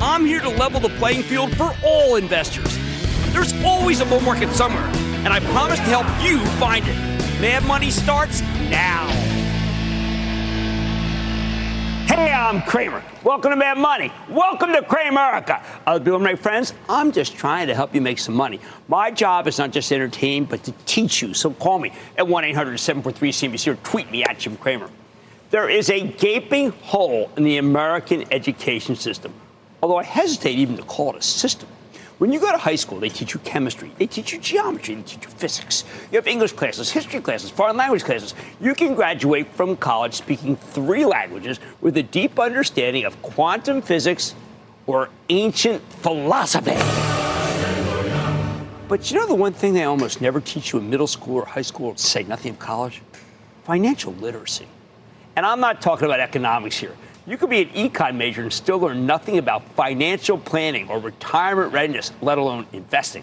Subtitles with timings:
[0.00, 2.78] I'm here to level the playing field for all investors.
[3.32, 4.84] There's always a bull market somewhere,
[5.24, 6.94] and I promise to help you find it.
[7.40, 8.40] Mad Money starts
[8.70, 9.08] now.
[12.06, 13.02] Hey, I'm Cramer.
[13.24, 14.12] Welcome to Mad Money.
[14.30, 15.64] Welcome to Cramerica.
[15.84, 18.60] Other people, my friends, I'm just trying to help you make some money.
[18.86, 21.34] My job is not just to entertain, but to teach you.
[21.34, 24.90] So call me at 1 800 743 CNBC or tweet me at Jim Cramer.
[25.50, 29.34] There is a gaping hole in the American education system
[29.82, 31.68] although I hesitate even to call it a system.
[32.18, 35.02] When you go to high school, they teach you chemistry, they teach you geometry, they
[35.02, 35.84] teach you physics.
[36.10, 38.34] You have English classes, history classes, foreign language classes.
[38.60, 44.34] You can graduate from college speaking three languages with a deep understanding of quantum physics
[44.88, 46.74] or ancient philosophy.
[48.88, 51.44] But you know the one thing they almost never teach you in middle school or
[51.44, 53.02] high school, say nothing of college?
[53.62, 54.66] Financial literacy.
[55.36, 56.96] And I'm not talking about economics here.
[57.28, 61.74] You could be an econ major and still learn nothing about financial planning or retirement
[61.74, 63.22] readiness, let alone investing.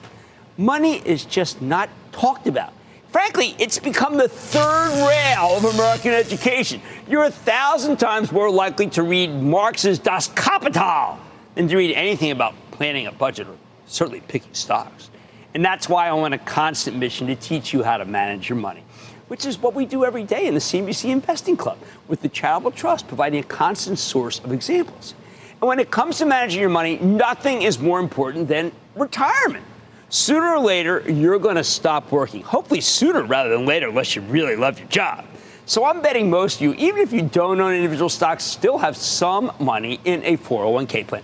[0.57, 2.71] Money is just not talked about.
[3.09, 6.81] Frankly, it's become the third rail of American education.
[7.09, 11.17] You're a thousand times more likely to read Marx's Das Kapital
[11.55, 13.55] than to read anything about planning a budget or
[13.87, 15.09] certainly picking stocks.
[15.55, 18.59] And that's why I'm on a constant mission to teach you how to manage your
[18.59, 18.83] money
[19.27, 21.77] which is what we do every day in the CNBC Investing Club,
[22.07, 25.13] with the Charitable Trust providing a constant source of examples.
[25.61, 29.65] And when it comes to managing your money, nothing is more important than retirement.
[30.09, 32.41] Sooner or later, you're going to stop working.
[32.43, 35.25] Hopefully, sooner rather than later, unless you really love your job.
[35.65, 38.95] So I'm betting most of you, even if you don't own individual stocks, still have
[38.95, 41.23] some money in a 401k plan.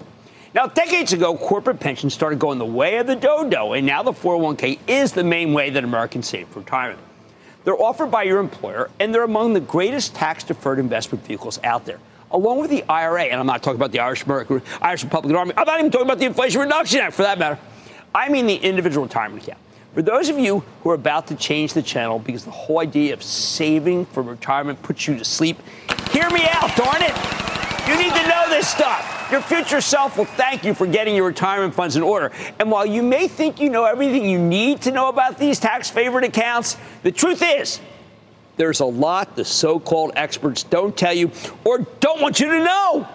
[0.56, 4.12] Now, decades ago, corporate pensions started going the way of the dodo, and now the
[4.12, 7.00] 401k is the main way that Americans save for retirement.
[7.64, 11.86] They're offered by your employer, and they're among the greatest tax deferred investment vehicles out
[11.86, 12.00] there.
[12.32, 15.54] Along with the IRA, and I'm not talking about the Irish American, Irish Republican Army,
[15.56, 17.60] I'm not even talking about the Inflation Reduction Act for that matter.
[18.16, 19.60] I mean the individual retirement account.
[19.94, 23.14] For those of you who are about to change the channel because the whole idea
[23.14, 25.58] of saving for retirement puts you to sleep,
[26.12, 27.51] hear me out, darn it.
[27.92, 29.28] You need to know this stuff.
[29.30, 32.32] Your future self will thank you for getting your retirement funds in order.
[32.58, 35.90] And while you may think you know everything you need to know about these tax
[35.90, 37.82] favored accounts, the truth is,
[38.56, 41.32] there's a lot the so called experts don't tell you
[41.66, 43.10] or don't want you to know.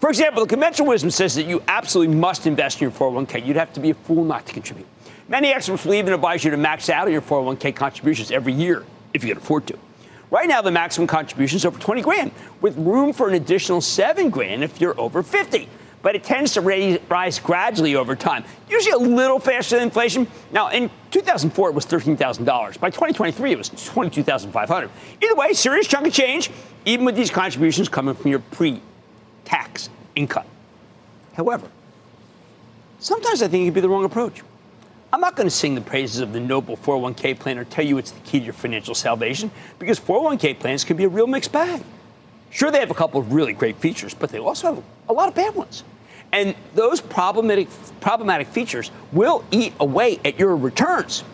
[0.00, 3.46] For example, the conventional wisdom says that you absolutely must invest in your 401k.
[3.46, 4.86] You'd have to be a fool not to contribute.
[5.28, 8.84] Many experts will even advise you to max out your 401k contributions every year
[9.14, 9.78] if you can afford to.
[10.30, 14.28] Right now, the maximum contribution is over 20 grand, with room for an additional 7
[14.30, 15.68] grand if you're over 50.
[16.00, 20.28] But it tends to raise, rise gradually over time, usually a little faster than inflation.
[20.52, 22.78] Now, in 2004, it was $13,000.
[22.78, 24.90] By 2023, it was 22,500.
[25.22, 26.50] Either way, serious chunk of change,
[26.84, 30.46] even with these contributions coming from your pre-tax income.
[31.34, 31.68] However,
[33.00, 34.42] sometimes I think it could be the wrong approach.
[35.12, 37.96] I'm not going to sing the praises of the noble 401k plan or tell you
[37.96, 41.50] it's the key to your financial salvation because 401k plans can be a real mixed
[41.50, 41.82] bag.
[42.50, 45.28] Sure, they have a couple of really great features, but they also have a lot
[45.28, 45.82] of bad ones.
[46.32, 47.68] And those problematic,
[48.00, 51.24] problematic features will eat away at your returns.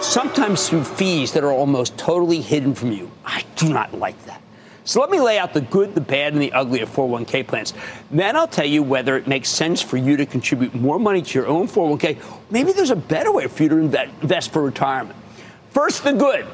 [0.00, 3.10] Sometimes through fees that are almost totally hidden from you.
[3.24, 4.42] I do not like that.
[4.84, 7.72] So let me lay out the good, the bad, and the ugly of 401k plans.
[8.10, 11.38] Then I'll tell you whether it makes sense for you to contribute more money to
[11.38, 12.18] your own 401k.
[12.50, 15.16] Maybe there's a better way for you to invest for retirement.
[15.70, 16.46] First, the good.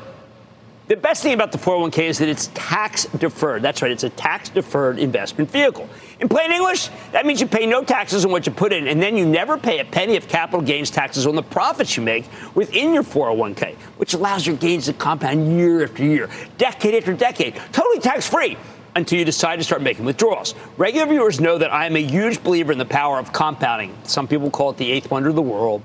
[0.91, 3.63] The best thing about the 401k is that it's tax deferred.
[3.63, 5.89] That's right, it's a tax deferred investment vehicle.
[6.19, 9.01] In plain English, that means you pay no taxes on what you put in, and
[9.01, 12.25] then you never pay a penny of capital gains taxes on the profits you make
[12.57, 16.29] within your 401k, which allows your gains to compound year after year,
[16.59, 18.57] decade after decade, totally tax free
[18.97, 20.57] until you decide to start making withdrawals.
[20.77, 23.97] Regular viewers know that I am a huge believer in the power of compounding.
[24.03, 25.83] Some people call it the eighth wonder of the world.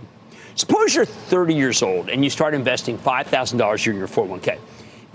[0.55, 4.57] Suppose you're 30 years old and you start investing $5,000 a year in your 401k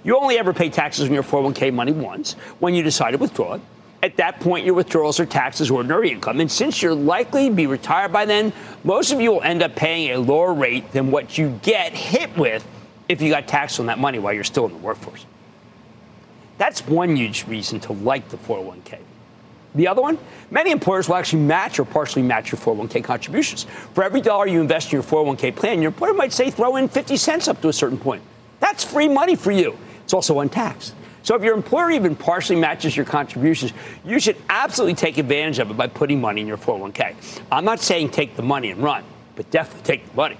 [0.04, 3.54] You only ever pay taxes on your 401k money once when you decide to withdraw
[3.54, 3.62] it.
[4.04, 6.40] At that point, your withdrawals are taxed as ordinary income.
[6.40, 8.52] And since you're likely to be retired by then,
[8.84, 12.36] most of you will end up paying a lower rate than what you get hit
[12.36, 12.68] with
[13.07, 15.28] if you got taxed on that money while you're still in the workforce.
[16.57, 18.98] That's one huge reason to like the 401k.
[19.75, 20.18] The other one,
[20.50, 23.63] many employers will actually match or partially match your 401k contributions.
[23.94, 26.89] For every dollar you invest in your 401k plan, your employer might say throw in
[26.89, 28.21] 50 cents up to a certain point.
[28.59, 29.77] That's free money for you.
[30.03, 30.94] It's also untaxed.
[31.23, 33.73] So if your employer even partially matches your contributions,
[34.03, 37.15] you should absolutely take advantage of it by putting money in your 401k.
[37.51, 39.03] I'm not saying take the money and run,
[39.35, 40.38] but definitely take the money.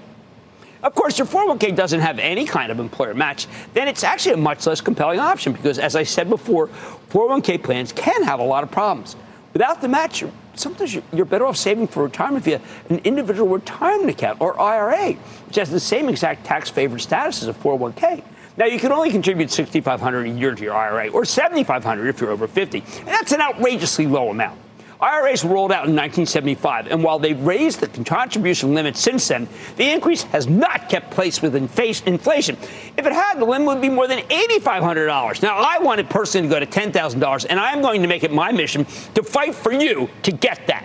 [0.82, 4.38] Of course, your 401k doesn't have any kind of employer match, then it's actually a
[4.38, 6.68] much less compelling option because, as I said before,
[7.10, 9.14] 401k plans can have a lot of problems.
[9.52, 10.24] Without the match,
[10.54, 15.12] sometimes you're better off saving for retirement via an individual retirement account or IRA,
[15.46, 18.24] which has the same exact tax favored status as a 401k.
[18.56, 22.30] Now, you can only contribute 6,500 a year to your IRA or 7,500 if you're
[22.30, 24.58] over 50, and that's an outrageously low amount.
[25.02, 29.48] IRAs were rolled out in 1975, and while they've raised the contribution limit since then,
[29.76, 32.56] the increase has not kept pace with inflation.
[32.96, 35.42] If it had, the limit would be more than $8,500.
[35.42, 38.32] Now, I want it personally to go to $10,000, and I'm going to make it
[38.32, 38.84] my mission
[39.14, 40.84] to fight for you to get that.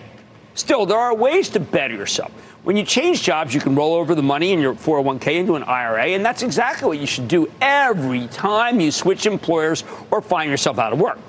[0.55, 2.31] Still, there are ways to better yourself.
[2.63, 5.63] When you change jobs, you can roll over the money in your 401k into an
[5.63, 10.49] IRA, and that's exactly what you should do every time you switch employers or find
[10.49, 11.19] yourself out of work.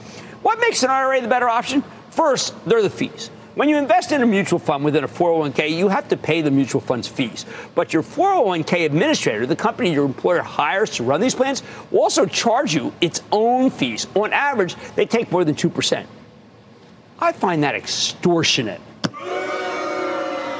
[0.40, 1.84] What makes an IRA the better option?
[2.18, 3.30] First, they're the fees.
[3.54, 6.50] When you invest in a mutual fund within a 401k, you have to pay the
[6.50, 7.46] mutual fund's fees.
[7.76, 11.62] But your 401k administrator, the company your employer hires to run these plans,
[11.92, 14.08] will also charge you its own fees.
[14.16, 16.06] On average, they take more than 2%.
[17.20, 18.80] I find that extortionate.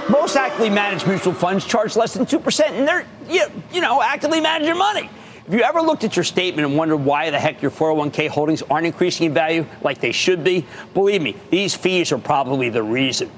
[0.08, 4.68] Most actively managed mutual funds charge less than 2%, and they're, you, know, actively manage
[4.68, 5.10] your money.
[5.48, 8.60] If you ever looked at your statement and wondered why the heck your 401k holdings
[8.60, 12.82] aren't increasing in value like they should be, believe me, these fees are probably the
[12.82, 13.30] reason.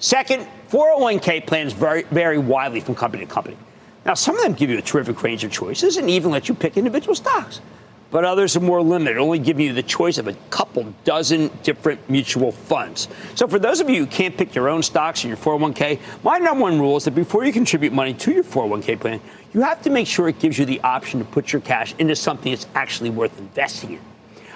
[0.00, 3.56] Second, 401k plans vary, vary widely from company to company.
[4.04, 6.54] Now, some of them give you a terrific range of choices and even let you
[6.56, 7.60] pick individual stocks
[8.12, 11.98] but others are more limited, only giving you the choice of a couple dozen different
[12.08, 13.08] mutual funds.
[13.34, 16.38] So for those of you who can't pick your own stocks in your 401k, my
[16.38, 19.20] number one rule is that before you contribute money to your 401k plan,
[19.54, 22.14] you have to make sure it gives you the option to put your cash into
[22.14, 24.00] something that's actually worth investing in.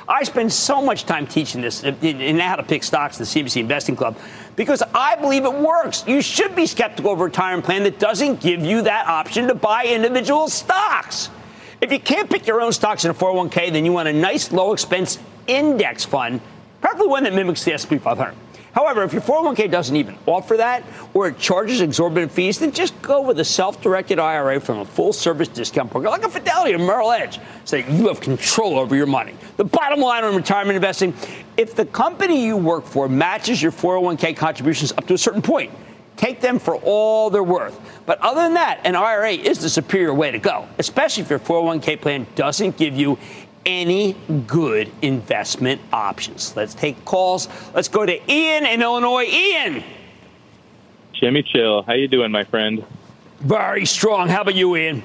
[0.09, 3.28] I spend so much time teaching this uh, in how to pick stocks in the
[3.28, 4.16] CNBC Investing Club
[4.54, 6.04] because I believe it works.
[6.07, 9.54] You should be skeptical of a retirement plan that doesn't give you that option to
[9.54, 11.30] buy individual stocks.
[11.80, 14.50] If you can't pick your own stocks in a 401k, then you want a nice
[14.50, 16.40] low expense index fund,
[16.80, 18.35] preferably one that mimics the S&P 500.
[18.73, 23.00] However, if your 401k doesn't even offer that or it charges exorbitant fees, then just
[23.00, 26.75] go with a self directed IRA from a full service discount program like a Fidelity
[26.75, 29.35] or Merrill Edge so that you have control over your money.
[29.56, 31.14] The bottom line on retirement investing
[31.56, 35.73] if the company you work for matches your 401k contributions up to a certain point,
[36.16, 37.78] take them for all they're worth.
[38.06, 41.38] But other than that, an IRA is the superior way to go, especially if your
[41.38, 43.18] 401k plan doesn't give you
[43.64, 44.14] any
[44.46, 46.54] good investment options.
[46.56, 47.49] Let's take calls.
[47.75, 49.25] Let's go to Ian in Illinois.
[49.25, 49.82] Ian.
[51.12, 52.85] Jimmy Chill, how you doing, my friend?
[53.40, 54.28] Very strong.
[54.28, 55.02] How about you, Ian?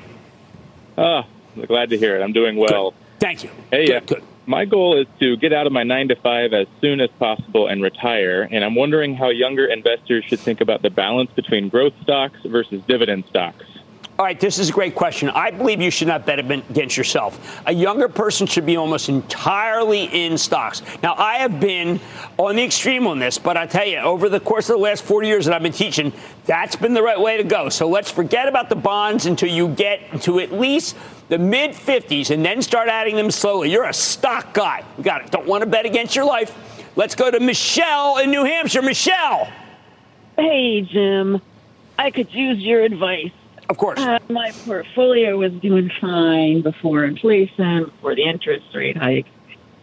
[0.98, 1.24] Oh,
[1.68, 2.22] glad to hear it.
[2.22, 2.91] I'm doing well.
[2.91, 2.98] Good.
[3.20, 3.50] Thank you.
[3.72, 4.24] Hey, good, uh, good.
[4.46, 7.68] My goal is to get out of my nine to five as soon as possible
[7.68, 8.48] and retire.
[8.52, 12.82] And I'm wondering how younger investors should think about the balance between growth stocks versus
[12.88, 13.66] dividend stocks.
[14.20, 15.30] All right, this is a great question.
[15.30, 17.60] I believe you should not bet against yourself.
[17.65, 20.84] A younger person should be almost entirely in stocks.
[21.01, 22.00] Now, I have been
[22.38, 25.03] on the extreme on this, but I tell you, over the course of the last
[25.03, 26.13] 40 years that I've been teaching,
[26.46, 27.70] that's been the right way to go.
[27.70, 30.96] So let's forget about the bonds until you get to at least
[31.30, 33.72] the mid 50s and then start adding them slowly.
[33.72, 34.84] You're a stock guy.
[35.00, 35.32] You got it.
[35.32, 36.56] Don't want to bet against your life.
[36.96, 38.84] Let's go to Michelle in New Hampshire.
[38.84, 39.51] Michelle.
[40.38, 41.41] Hey, Jim.
[41.98, 43.32] I could use your advice.
[43.72, 44.00] Of course.
[44.01, 49.28] Uh, my portfolio was doing fine before inflation, before the interest rate hike,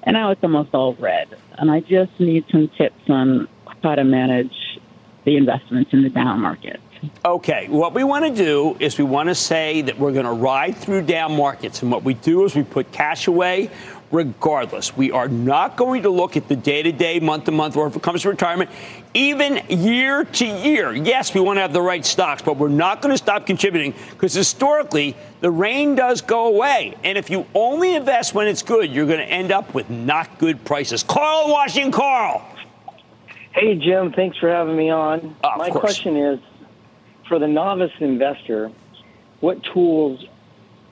[0.02, 1.35] and now it's almost all red.
[1.52, 3.49] And I just need some tips on
[3.83, 4.78] how to manage
[5.25, 6.80] the investments in the down market.
[7.25, 10.33] Okay, what we want to do is we want to say that we're going to
[10.33, 11.80] ride through down markets.
[11.80, 13.71] And what we do is we put cash away
[14.11, 14.97] regardless.
[14.97, 17.87] We are not going to look at the day to day, month to month, or
[17.87, 18.71] if it comes to retirement,
[19.15, 20.95] even year to year.
[20.95, 23.95] Yes, we want to have the right stocks, but we're not going to stop contributing
[24.11, 26.97] because historically, the rain does go away.
[27.05, 30.38] And if you only invest when it's good, you're going to end up with not
[30.38, 31.03] good prices.
[31.03, 32.43] Carl Washington, Carl.
[33.53, 35.37] Hey, Jim, thanks for having me on.
[35.43, 36.41] Uh, My question is
[37.27, 38.71] for the novice investor,
[39.41, 40.25] what tools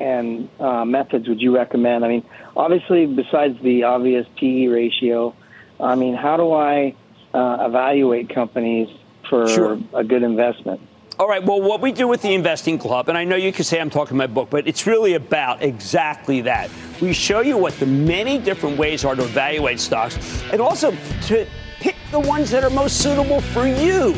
[0.00, 2.04] and uh, methods would you recommend?
[2.04, 2.24] I mean,
[2.56, 5.34] obviously, besides the obvious PE ratio,
[5.80, 6.94] I mean, how do I
[7.34, 8.88] uh, evaluate companies
[9.28, 9.78] for Sure.
[9.94, 10.80] a good investment?
[11.18, 11.42] All right.
[11.42, 13.88] Well, what we do with the investing club, and I know you can say I'm
[13.88, 16.68] talking my book, but it's really about exactly that.
[17.00, 20.18] We show you what the many different ways are to evaluate stocks
[20.52, 20.90] and also
[21.28, 21.46] to
[21.80, 24.14] pick the ones that are most suitable for you.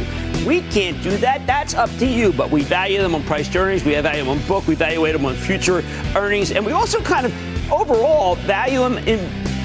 [0.47, 1.47] We can't do that.
[1.47, 2.33] That's up to you.
[2.33, 3.85] But we value them on price earnings.
[3.85, 4.67] We value them on book.
[4.67, 5.83] We evaluate them on future
[6.17, 6.53] earnings.
[6.53, 9.19] And we also kind of overall value them in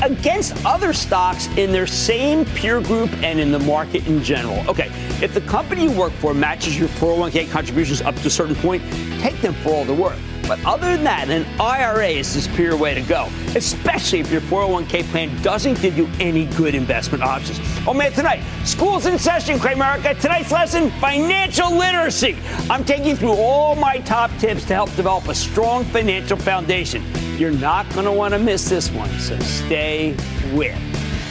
[0.04, 4.58] against other stocks in their same peer group and in the market in general.
[4.70, 4.90] Okay,
[5.22, 8.84] if the company you work for matches your 401k contributions up to a certain point,
[9.22, 10.20] take them for all they're worth.
[10.48, 14.42] But other than that, an IRA is the superior way to go, especially if your
[14.42, 17.60] 401k plan doesn't give you any good investment options.
[17.88, 20.20] Oh man, tonight, school's in session, Cramerica.
[20.20, 22.38] Tonight's lesson, financial literacy.
[22.70, 27.04] I'm taking you through all my top tips to help develop a strong financial foundation.
[27.38, 30.16] You're not going to want to miss this one, so stay
[30.54, 30.78] with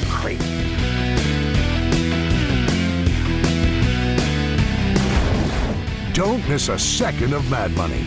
[0.09, 0.43] Cramer.
[6.15, 8.07] Don't miss a second of Mad Money.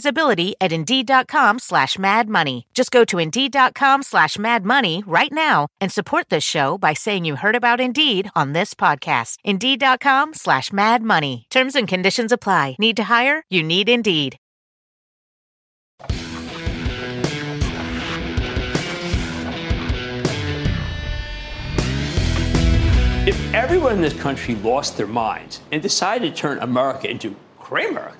[0.01, 2.65] visibility at Indeed.com slash Mad Money.
[2.73, 7.25] Just go to Indeed.com slash Mad Money right now and support this show by saying
[7.25, 9.37] you heard about Indeed on this podcast.
[9.43, 11.45] Indeed.com slash Mad Money.
[11.49, 12.75] Terms and conditions apply.
[12.79, 13.43] Need to hire?
[13.49, 14.37] You need Indeed.
[23.27, 28.13] If everyone in this country lost their minds and decided to turn America into Cramer,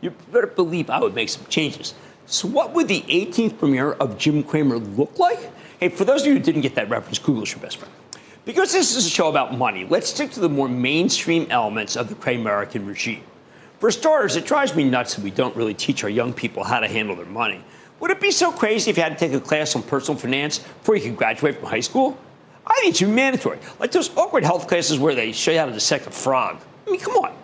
[0.00, 1.94] you better believe I would make some changes.
[2.26, 5.50] So, what would the 18th premiere of Jim Cramer look like?
[5.78, 7.92] Hey, for those of you who didn't get that reference, Google's your best friend.
[8.44, 12.08] Because this is a show about money, let's stick to the more mainstream elements of
[12.08, 13.22] the Cramerican regime.
[13.78, 16.80] For starters, it drives me nuts that we don't really teach our young people how
[16.80, 17.62] to handle their money.
[18.00, 20.58] Would it be so crazy if you had to take a class on personal finance
[20.58, 22.16] before you could graduate from high school?
[22.66, 23.58] I think it's mandatory.
[23.78, 26.58] Like those awkward health classes where they show you how to dissect a frog.
[26.86, 27.35] I mean, come on.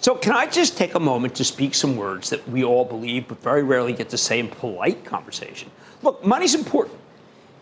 [0.00, 3.26] So, can I just take a moment to speak some words that we all believe
[3.26, 5.70] but very rarely get to say in polite conversation?
[6.02, 6.96] Look, money's important.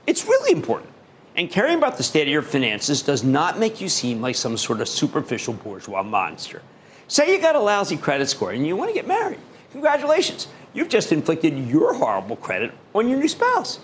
[0.07, 0.90] It's really important.
[1.37, 4.57] And caring about the state of your finances does not make you seem like some
[4.57, 6.62] sort of superficial bourgeois monster.
[7.09, 9.38] Say you got a lousy credit score and you want to get married.
[9.73, 10.49] Congratulations.
[10.75, 13.81] You've just inflicted your horrible credit on your new spouse.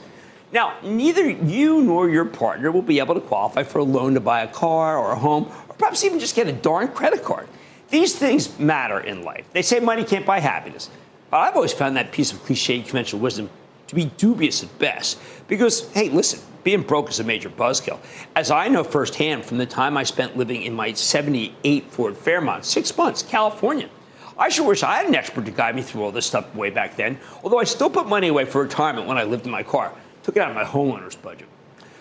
[0.53, 4.21] Now, neither you nor your partner will be able to qualify for a loan to
[4.21, 7.49] buy a car or a home, or perhaps even just get a darn credit card.
[7.93, 9.47] These things matter in life.
[9.53, 10.91] They say money can't buy happiness.
[11.31, 13.49] But I've always found that piece of cliche conventional wisdom
[13.87, 15.21] to be dubious at best.
[15.47, 18.01] Because, hey, listen, being broke is a major buzzkill.
[18.35, 22.65] As I know firsthand from the time I spent living in my 78 Ford Fairmont,
[22.65, 23.89] six months, California.
[24.37, 26.71] I sure wish I had an expert to guide me through all this stuff way
[26.71, 29.63] back then, although I still put money away for retirement when I lived in my
[29.63, 31.49] car took it out of my homeowner's budget.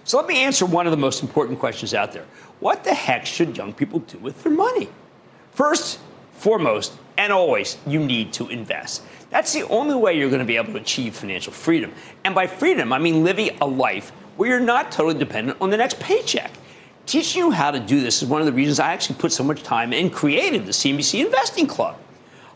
[0.03, 2.25] So let me answer one of the most important questions out there.
[2.59, 4.89] What the heck should young people do with their money?
[5.51, 5.99] First,
[6.33, 9.03] foremost, and always, you need to invest.
[9.29, 11.93] That's the only way you're going to be able to achieve financial freedom.
[12.23, 15.77] And by freedom, I mean living a life where you're not totally dependent on the
[15.77, 16.51] next paycheck.
[17.05, 19.43] Teaching you how to do this is one of the reasons I actually put so
[19.43, 21.97] much time and created the CNBC Investing Club.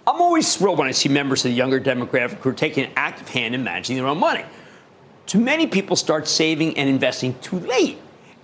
[0.08, 2.92] I'm always thrilled when I see members of the younger demographic who are taking an
[2.96, 4.46] active hand in managing their own money.
[5.26, 7.98] Too many people start saving and investing too late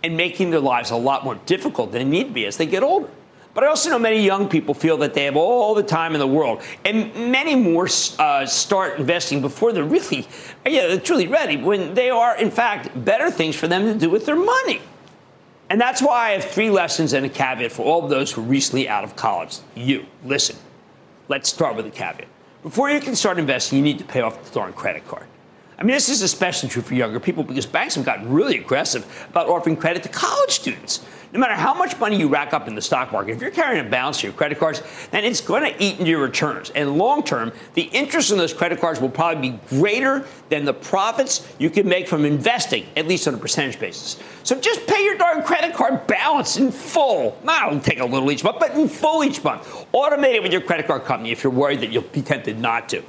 [0.03, 2.65] and making their lives a lot more difficult than they need to be as they
[2.65, 3.09] get older.
[3.53, 6.19] But I also know many young people feel that they have all the time in
[6.19, 10.27] the world, and many more uh, start investing before they're really,
[10.65, 11.57] yeah, they're truly ready.
[11.57, 14.81] When they are, in fact, better things for them to do with their money.
[15.69, 18.41] And that's why I have three lessons and a caveat for all of those who
[18.41, 19.57] are recently out of college.
[19.75, 20.55] You, listen.
[21.27, 22.27] Let's start with a caveat.
[22.61, 25.25] Before you can start investing, you need to pay off the darn credit card.
[25.81, 29.03] I mean, this is especially true for younger people because banks have gotten really aggressive
[29.31, 31.03] about offering credit to college students.
[31.33, 33.83] No matter how much money you rack up in the stock market, if you're carrying
[33.83, 36.69] a balance to your credit cards, then it's going to eat into your returns.
[36.69, 40.73] And long term, the interest on those credit cards will probably be greater than the
[40.73, 44.19] profits you can make from investing, at least on a percentage basis.
[44.43, 47.39] So just pay your darn credit card balance in full.
[47.43, 49.67] Not it'll take a little each month, but in full each month.
[49.93, 52.87] Automate it with your credit card company if you're worried that you'll be tempted not
[52.89, 53.01] to.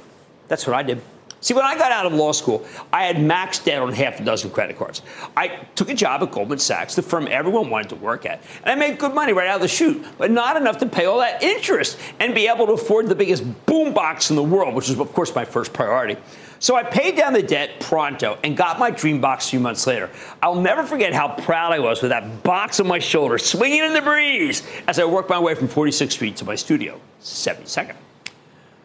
[0.47, 0.99] That's what I did.
[1.43, 4.23] See, when I got out of law school, I had maxed out on half a
[4.23, 5.01] dozen credit cards.
[5.35, 8.71] I took a job at Goldman Sachs, the firm everyone wanted to work at, and
[8.71, 11.19] I made good money right out of the chute, but not enough to pay all
[11.19, 14.97] that interest and be able to afford the biggest boombox in the world, which was,
[14.97, 16.15] of course, my first priority.
[16.59, 19.85] So I paid down the debt pronto and got my dream box a few months
[19.85, 20.09] later.
[20.41, 23.91] I'll never forget how proud I was with that box on my shoulder, swinging in
[23.91, 27.95] the breeze as I worked my way from 46th Street to my studio, 72nd.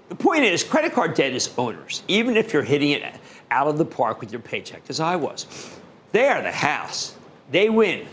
[0.08, 3.02] The point is, credit card debt is owners, even if you're hitting it
[3.50, 5.46] out of the park with your paycheck, as I was.
[6.12, 7.14] They are the house.
[7.50, 8.06] They win.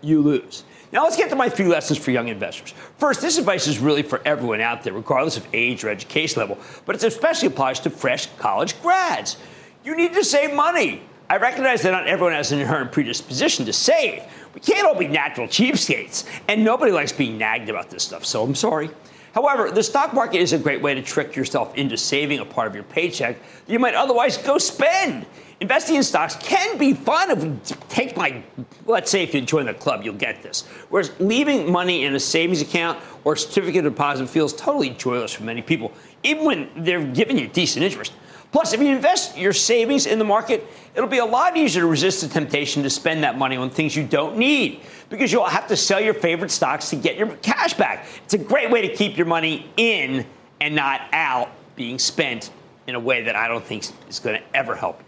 [0.00, 0.64] You lose.
[0.92, 2.72] Now let's get to my three lessons for young investors.
[2.98, 6.56] First, this advice is really for everyone out there, regardless of age or education level,
[6.86, 9.36] but it especially applies to fresh college grads.
[9.84, 11.02] You need to save money.
[11.28, 14.22] I recognize that not everyone has an inherent predisposition to save.
[14.54, 18.44] We can't all be natural cheapskates, and nobody likes being nagged about this stuff, so
[18.44, 18.90] I'm sorry.
[19.34, 22.68] However, the stock market is a great way to trick yourself into saving a part
[22.68, 25.26] of your paycheck that you might otherwise go spend.
[25.60, 28.44] Investing in stocks can be fun if you take my,
[28.86, 30.62] let's say if you join the club, you'll get this.
[30.88, 35.42] Whereas leaving money in a savings account or certificate of deposit feels totally joyless for
[35.42, 35.92] many people,
[36.22, 38.12] even when they're giving you decent interest.
[38.54, 40.64] Plus, if you invest your savings in the market,
[40.94, 43.96] it'll be a lot easier to resist the temptation to spend that money on things
[43.96, 47.74] you don't need because you'll have to sell your favorite stocks to get your cash
[47.74, 48.06] back.
[48.24, 50.24] It's a great way to keep your money in
[50.60, 52.52] and not out being spent
[52.86, 55.06] in a way that I don't think is going to ever help you.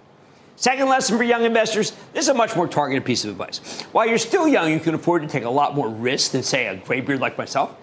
[0.57, 3.61] Second lesson for young investors this is a much more targeted piece of advice.
[3.93, 6.67] While you're still young, you can afford to take a lot more risk than, say,
[6.67, 7.77] a graybeard like myself.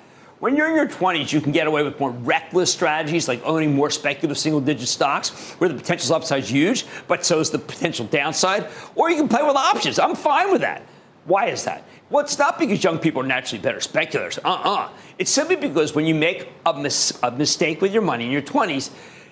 [0.43, 3.73] When you're in your 20s, you can get away with more reckless strategies like owning
[3.73, 7.59] more speculative single digit stocks where the potential upside is huge, but so is the
[7.59, 8.67] potential downside.
[8.95, 9.99] Or you can play with options.
[9.99, 10.81] I'm fine with that.
[11.23, 11.85] Why is that?
[12.09, 14.37] Well, it's not because young people are naturally better speculators.
[14.39, 14.69] Uh uh-uh.
[14.69, 18.31] uh It's simply because when you make a, mis- a mistake with your money in
[18.31, 18.89] your 20s,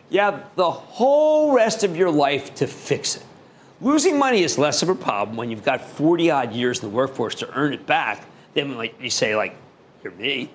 [0.09, 3.25] you have the whole rest of your life to fix it.
[3.81, 6.95] Losing money is less of a problem when you've got 40 odd years in the
[6.95, 9.57] workforce to earn it back than like you say, like,
[10.05, 10.49] you're me.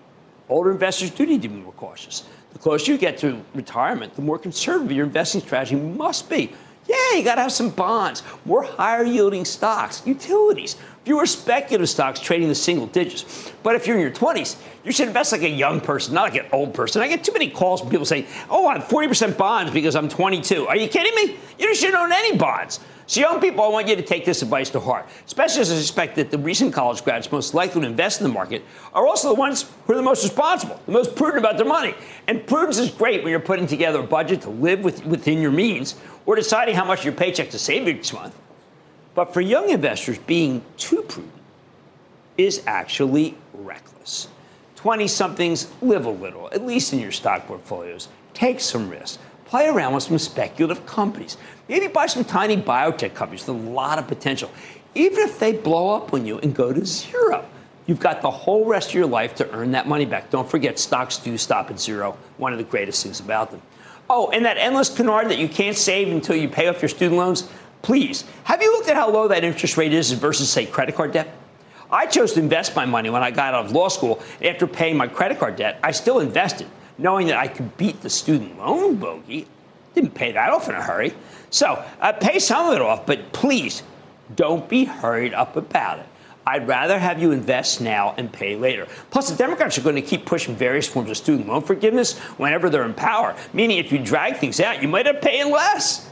[0.49, 2.25] Older investors do need to be more cautious.
[2.53, 6.53] The closer you get to retirement, the more conservative your investing strategy must be.
[6.87, 10.77] Yeah, you got to have some bonds, more higher yielding stocks, utilities,
[11.07, 13.53] fewer speculative stocks trading the single digits.
[13.63, 16.43] But if you're in your 20s, you should invest like a young person, not like
[16.43, 17.01] an old person.
[17.01, 20.67] I get too many calls from people saying, oh, I'm 40% bonds because I'm 22.
[20.67, 21.39] Are you kidding me?
[21.61, 22.81] You shouldn't own any bonds.
[23.07, 25.77] So, young people, I want you to take this advice to heart, especially as I
[25.77, 29.29] suspect that the recent college grads most likely to invest in the market are also
[29.29, 31.95] the ones who are the most responsible, the most prudent about their money.
[32.27, 35.53] And prudence is great when you're putting together a budget to live with, within your
[35.53, 35.95] means
[36.27, 38.35] or deciding how much your paycheck to save each month.
[39.17, 41.33] But for young investors, being too prudent
[42.37, 44.29] is actually reckless.
[44.77, 48.09] 20 somethings live a little, at least in your stock portfolios.
[48.35, 49.19] Take some risks.
[49.47, 51.39] Play around with some speculative companies.
[51.67, 54.51] Maybe buy some tiny biotech companies with a lot of potential.
[54.95, 57.47] Even if they blow up on you and go to zero,
[57.87, 60.31] you've got the whole rest of your life to earn that money back.
[60.31, 63.63] Don't forget, stocks do stop at zero, one of the greatest things about them.
[64.11, 67.17] Oh, and that endless canard that you can't save until you pay off your student
[67.17, 67.49] loans,
[67.87, 71.13] please, have you looked at how low that interest rate is versus, say, credit card
[71.13, 71.33] debt?
[71.89, 74.21] I chose to invest my money when I got out of law school.
[74.45, 76.67] After paying my credit card debt, I still invested,
[76.99, 79.47] knowing that I could beat the student loan bogey.
[79.95, 81.15] Didn't pay that off in a hurry.
[81.51, 83.85] So uh, pay some of it off, but please
[84.35, 86.07] don't be hurried up about it.
[86.45, 88.89] I'd rather have you invest now and pay later.
[89.13, 92.69] Plus, the Democrats are going to keep pushing various forms of student loan forgiveness whenever
[92.69, 96.06] they're in power, meaning if you drag things out, you might have paying less.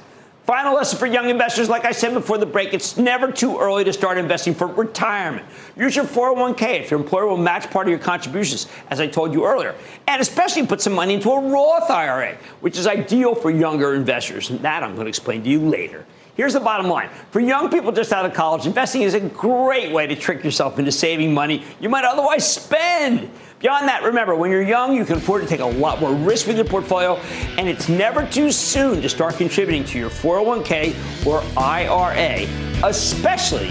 [0.44, 3.82] Final lesson for young investors like I said before the break, it's never too early
[3.84, 5.46] to start investing for retirement.
[5.74, 9.32] Use your 401k if your employer will match part of your contributions, as I told
[9.32, 9.74] you earlier.
[10.06, 14.50] And especially put some money into a Roth IRA, which is ideal for younger investors.
[14.50, 16.04] And that I'm going to explain to you later.
[16.36, 17.08] Here's the bottom line.
[17.30, 20.78] For young people just out of college, investing is a great way to trick yourself
[20.78, 23.30] into saving money you might otherwise spend.
[23.64, 26.46] Beyond that, remember, when you're young, you can afford to take a lot more risk
[26.46, 27.16] with your portfolio,
[27.56, 32.46] and it's never too soon to start contributing to your 401k or IRA,
[32.86, 33.68] especially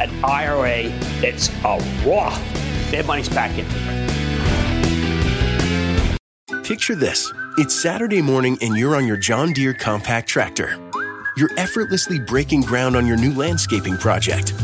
[0.00, 0.88] an IRA
[1.20, 2.40] that's a Roth.
[2.90, 3.66] That money's back in.
[6.62, 7.30] Picture this.
[7.58, 10.78] It's Saturday morning and you're on your John Deere compact tractor.
[11.36, 14.54] You're effortlessly breaking ground on your new landscaping project.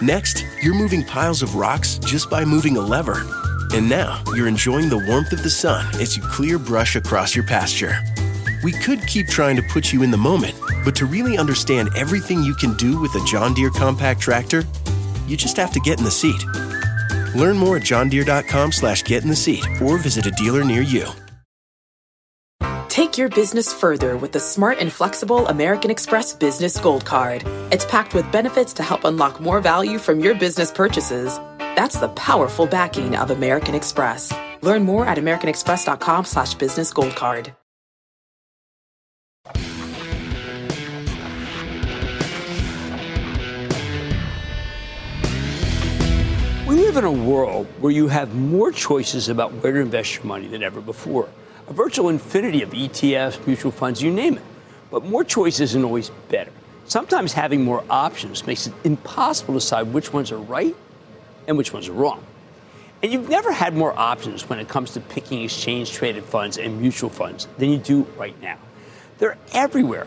[0.00, 3.26] Next, you're moving piles of rocks just by moving a lever
[3.74, 7.44] and now you're enjoying the warmth of the sun as you clear brush across your
[7.44, 7.96] pasture.
[8.62, 10.54] We could keep trying to put you in the moment,
[10.84, 14.62] but to really understand everything you can do with a John Deere compact tractor,
[15.26, 16.44] you just have to get in the seat.
[17.34, 21.08] Learn more at johndeere.com slash get in the seat or visit a dealer near you.
[22.88, 27.42] Take your business further with the smart and flexible American Express Business Gold Card.
[27.72, 31.38] It's packed with benefits to help unlock more value from your business purchases.
[31.74, 34.30] That's the powerful backing of American Express.
[34.60, 37.54] Learn more at americanexpress.com slash business gold card.
[46.66, 50.24] We live in a world where you have more choices about where to invest your
[50.24, 51.28] money than ever before.
[51.68, 54.42] A virtual infinity of ETFs, mutual funds, you name it.
[54.90, 56.52] But more choice isn't always better.
[56.84, 60.76] Sometimes having more options makes it impossible to decide which ones are right
[61.46, 62.24] and which ones are wrong.
[63.02, 66.80] And you've never had more options when it comes to picking exchange traded funds and
[66.80, 68.58] mutual funds than you do right now.
[69.18, 70.06] They're everywhere.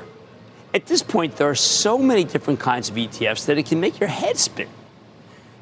[0.73, 3.99] At this point, there are so many different kinds of ETFs that it can make
[3.99, 4.69] your head spin.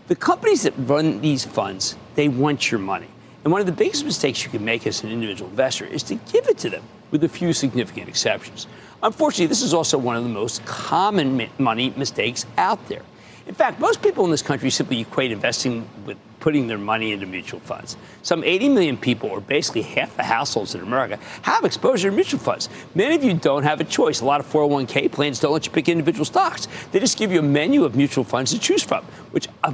[0.08, 3.08] The companies that run these funds, they want your money.
[3.44, 6.16] And one of the biggest mistakes you can make as an individual investor is to
[6.16, 8.68] give it to them, with a few significant exceptions.
[9.02, 13.02] Unfortunately, this is also one of the most common money mistakes out there.
[13.46, 17.26] In fact, most people in this country simply equate investing with putting their money into
[17.26, 17.96] mutual funds.
[18.22, 22.42] Some 80 million people, or basically half the households in America, have exposure to mutual
[22.42, 22.68] funds.
[22.96, 24.20] Many of you don't have a choice.
[24.20, 26.68] A lot of 401k plans don't let you pick individual stocks.
[26.92, 29.72] They just give you a menu of mutual funds to choose from, which uh,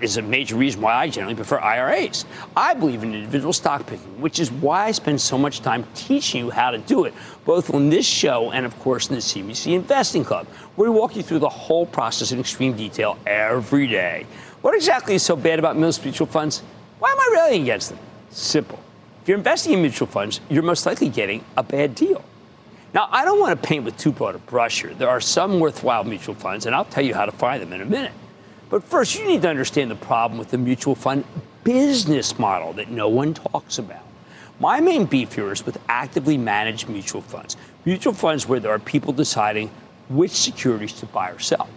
[0.00, 2.24] is a major reason why I generally prefer IRAs.
[2.56, 6.44] I believe in individual stock picking, which is why I spend so much time teaching
[6.44, 9.74] you how to do it, both on this show and, of course, in the CNBC
[9.74, 14.24] Investing Club, where we walk you through the whole process in extreme detail every day.
[14.62, 16.62] What exactly is so bad about mutual funds?
[17.00, 17.98] Why am I railing against them?
[18.30, 18.78] Simple.
[19.20, 22.24] If you're investing in mutual funds, you're most likely getting a bad deal.
[22.94, 24.94] Now, I don't want to paint with too broad a brush here.
[24.94, 27.80] There are some worthwhile mutual funds, and I'll tell you how to find them in
[27.80, 28.12] a minute.
[28.70, 31.24] But first, you need to understand the problem with the mutual fund
[31.64, 34.04] business model that no one talks about.
[34.60, 38.78] My main beef here is with actively managed mutual funds, mutual funds where there are
[38.78, 39.70] people deciding
[40.08, 41.68] which securities to buy or sell.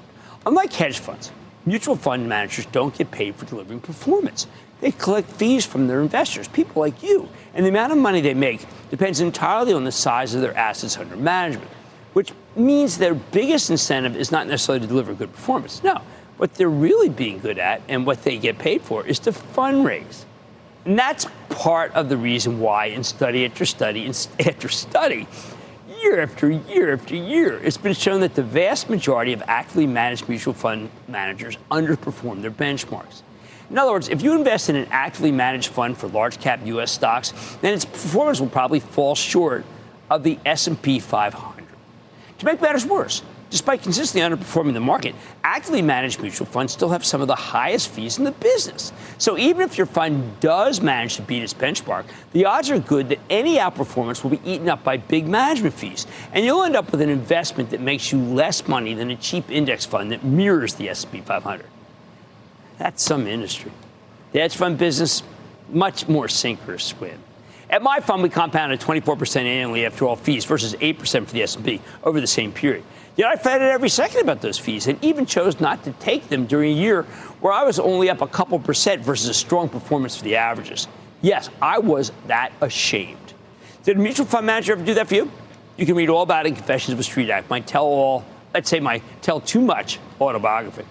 [0.46, 1.32] Unlike hedge funds,
[1.66, 4.48] mutual fund managers don't get paid for delivering performance.
[4.82, 8.34] They collect fees from their investors, people like you, and the amount of money they
[8.34, 11.72] make depends entirely on the size of their assets under management,
[12.14, 15.84] which means their biggest incentive is not necessarily to deliver good performance.
[15.84, 16.02] No,
[16.38, 20.26] what they're really being good at and what they get paid for is to fundraise.
[20.84, 24.06] And that's part of the reason why, in study after study
[24.46, 25.28] after study,
[26.02, 30.30] year after year after year, it's been shown that the vast majority of actively managed
[30.30, 33.22] mutual fund managers underperform their benchmarks.
[33.70, 36.92] In other words, if you invest in an actively managed fund for large cap US
[36.92, 39.66] stocks, then its performance will probably fall short
[40.10, 41.66] of the S&P 500.
[42.40, 47.06] To make matters worse, Despite consistently underperforming the market, actively managed mutual funds still have
[47.06, 48.92] some of the highest fees in the business.
[49.18, 53.10] So even if your fund does manage to beat its benchmark, the odds are good
[53.10, 56.92] that any outperformance will be eaten up by big management fees, and you'll end up
[56.92, 60.74] with an investment that makes you less money than a cheap index fund that mirrors
[60.74, 61.66] the S&P 500.
[62.80, 63.72] That's some industry.
[64.32, 65.24] The hedge fund business,
[65.70, 67.20] much more sink or swim.
[67.70, 71.82] At my fund, we compounded 24% annually after all fees versus 8% for the S&P
[72.04, 72.84] over the same period.
[73.16, 76.46] Yet I fretted every second about those fees and even chose not to take them
[76.46, 77.04] during a year
[77.40, 80.88] where I was only up a couple percent versus a strong performance for the averages.
[81.22, 83.34] Yes, I was that ashamed.
[83.84, 85.32] Did a mutual fund manager ever do that for you?
[85.78, 88.26] You can read all about it in Confessions of a Street Addict, my tell all,
[88.54, 90.84] let's say my tell too much autobiography.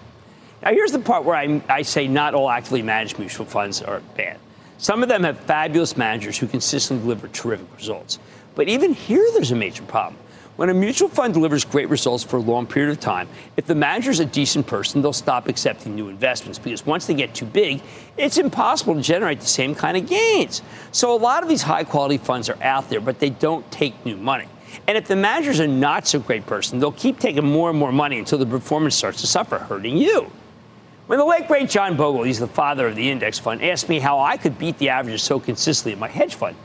[0.61, 3.99] Now, here's the part where I, I say not all actively managed mutual funds are
[4.17, 4.39] bad.
[4.77, 8.19] Some of them have fabulous managers who consistently deliver terrific results.
[8.55, 10.19] But even here, there's a major problem.
[10.55, 13.75] When a mutual fund delivers great results for a long period of time, if the
[13.75, 17.81] manager's a decent person, they'll stop accepting new investments because once they get too big,
[18.15, 20.61] it's impossible to generate the same kind of gains.
[20.93, 24.05] So a lot of these high quality funds are out there, but they don't take
[24.05, 24.47] new money.
[24.87, 27.91] And if the manager's a not so great person, they'll keep taking more and more
[27.91, 30.31] money until the performance starts to suffer, hurting you.
[31.07, 33.99] When the late great John Bogle, he's the father of the index fund, asked me
[33.99, 36.55] how I could beat the averages so consistently in my hedge fund,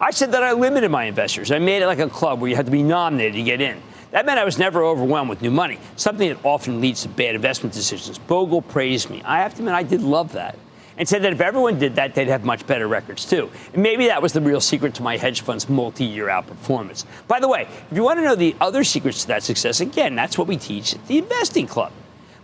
[0.00, 1.50] I said that I limited my investors.
[1.50, 3.82] I made it like a club where you had to be nominated to get in.
[4.12, 7.34] That meant I was never overwhelmed with new money, something that often leads to bad
[7.34, 8.18] investment decisions.
[8.18, 9.22] Bogle praised me.
[9.24, 10.58] I have to admit, I did love that.
[10.96, 13.50] And said that if everyone did that, they'd have much better records too.
[13.72, 17.04] And maybe that was the real secret to my hedge fund's multi year outperformance.
[17.28, 20.14] By the way, if you want to know the other secrets to that success, again,
[20.14, 21.92] that's what we teach at the Investing Club.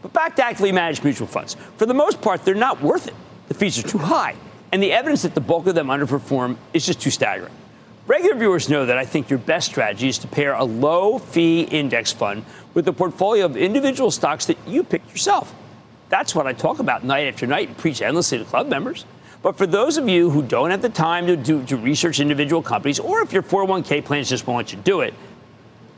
[0.02, 1.56] But back to actively managed mutual funds.
[1.76, 3.14] For the most part, they're not worth it.
[3.48, 4.36] The fees are too high.
[4.72, 7.52] And the evidence that the bulk of them underperform is just too staggering.
[8.06, 11.62] Regular viewers know that I think your best strategy is to pair a low fee
[11.62, 15.54] index fund with a portfolio of individual stocks that you pick yourself.
[16.08, 19.04] That's what I talk about night after night and preach endlessly to club members.
[19.42, 22.62] But for those of you who don't have the time to, do, to research individual
[22.62, 25.14] companies, or if your 401k plans just won't let you do it,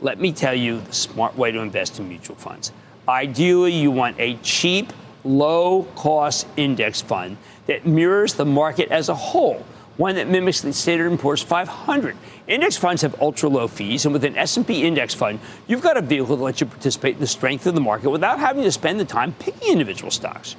[0.01, 2.73] let me tell you the smart way to invest in mutual funds.
[3.09, 4.93] Ideally, you want a cheap,
[5.29, 7.37] low cost index fund
[7.67, 9.65] that mirrors the market as a whole,
[9.97, 12.17] one that mimics the Standard & Poor's 500.
[12.47, 16.01] Index funds have ultra low fees, and with an S&P index fund, you've got a
[16.01, 18.99] vehicle that lets you participate in the strength of the market without having to spend
[18.99, 20.57] the time picking individual stocks.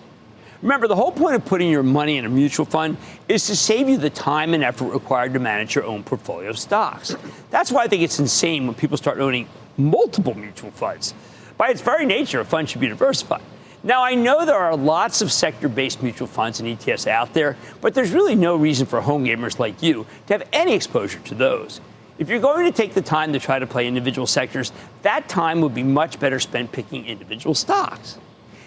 [0.61, 2.97] Remember, the whole point of putting your money in a mutual fund
[3.29, 6.59] is to save you the time and effort required to manage your own portfolio of
[6.59, 7.15] stocks.
[7.49, 11.13] That's why I think it's insane when people start owning multiple mutual funds.
[11.57, 13.41] By its very nature, a fund should be diversified.
[13.81, 17.55] Now, I know there are lots of sector based mutual funds and ETFs out there,
[17.79, 21.35] but there's really no reason for home gamers like you to have any exposure to
[21.35, 21.79] those.
[22.17, 25.61] If you're going to take the time to try to play individual sectors, that time
[25.61, 28.17] would be much better spent picking individual stocks.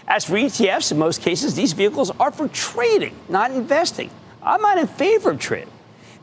[0.08, 4.10] As for ETFs, in most cases, these vehicles are for trading, not investing.
[4.42, 5.68] I'm not in favor of trading.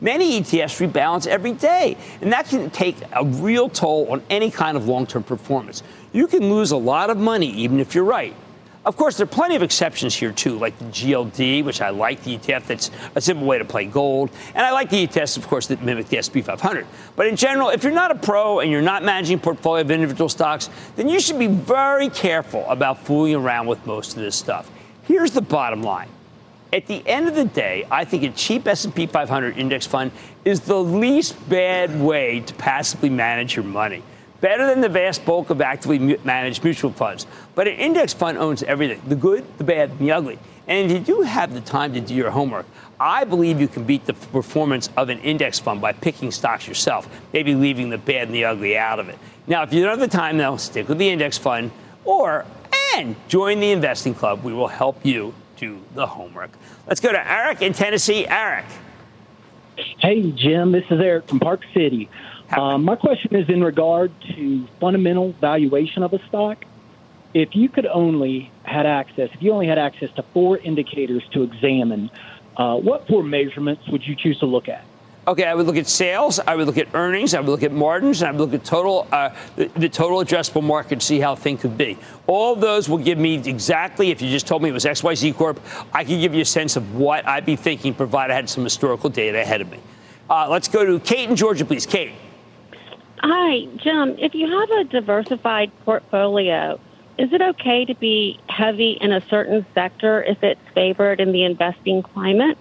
[0.00, 4.76] Many ETFs rebalance every day, and that can take a real toll on any kind
[4.76, 5.84] of long term performance.
[6.12, 8.34] You can lose a lot of money even if you're right.
[8.82, 12.22] Of course, there are plenty of exceptions here, too, like the GLD, which I like,
[12.22, 14.30] the ETF that's a simple way to play gold.
[14.54, 16.86] And I like the ETFs, of course, that mimic the SP 500.
[17.14, 19.90] But in general, if you're not a pro and you're not managing a portfolio of
[19.90, 24.34] individual stocks, then you should be very careful about fooling around with most of this
[24.34, 24.70] stuff.
[25.02, 26.08] Here's the bottom line.
[26.72, 30.10] At the end of the day, I think a cheap S&P 500 index fund
[30.46, 34.02] is the least bad way to passively manage your money
[34.40, 37.26] better than the vast bulk of actively managed mutual funds.
[37.54, 40.38] But an index fund owns everything the good, the bad, and the ugly.
[40.66, 42.66] And if you do have the time to do your homework,
[42.98, 47.08] I believe you can beat the performance of an index fund by picking stocks yourself,
[47.32, 49.18] maybe leaving the bad and the ugly out of it.
[49.46, 51.70] Now, if you don't have the time, though, stick with the index fund
[52.04, 52.44] or
[52.96, 54.42] and join the investing club.
[54.42, 56.50] We will help you do the homework.
[56.86, 58.26] Let's go to Eric in Tennessee.
[58.26, 58.66] Eric.
[59.98, 60.72] Hey, Jim.
[60.72, 62.08] This is Eric from Park City.
[62.56, 66.64] Um, my question is in regard to fundamental valuation of a stock.
[67.32, 71.44] If you could only had access, if you only had access to four indicators to
[71.44, 72.10] examine,
[72.56, 74.84] uh, what four measurements would you choose to look at?
[75.28, 77.70] Okay, I would look at sales, I would look at earnings, I would look at
[77.70, 81.20] margins, and I would look at total uh, the, the, total addressable market, to see
[81.20, 81.98] how things could be.
[82.26, 84.10] All of those will give me exactly.
[84.10, 85.60] If you just told me it was XYZ Corp,
[85.92, 88.64] I could give you a sense of what I'd be thinking, provided I had some
[88.64, 89.78] historical data ahead of me.
[90.28, 91.86] Uh, let's go to Kate in Georgia, please.
[91.86, 92.12] Kate.
[93.22, 94.16] Hi, Jim.
[94.18, 96.80] If you have a diversified portfolio,
[97.18, 101.44] is it okay to be heavy in a certain sector if it's favored in the
[101.44, 102.56] investing climate?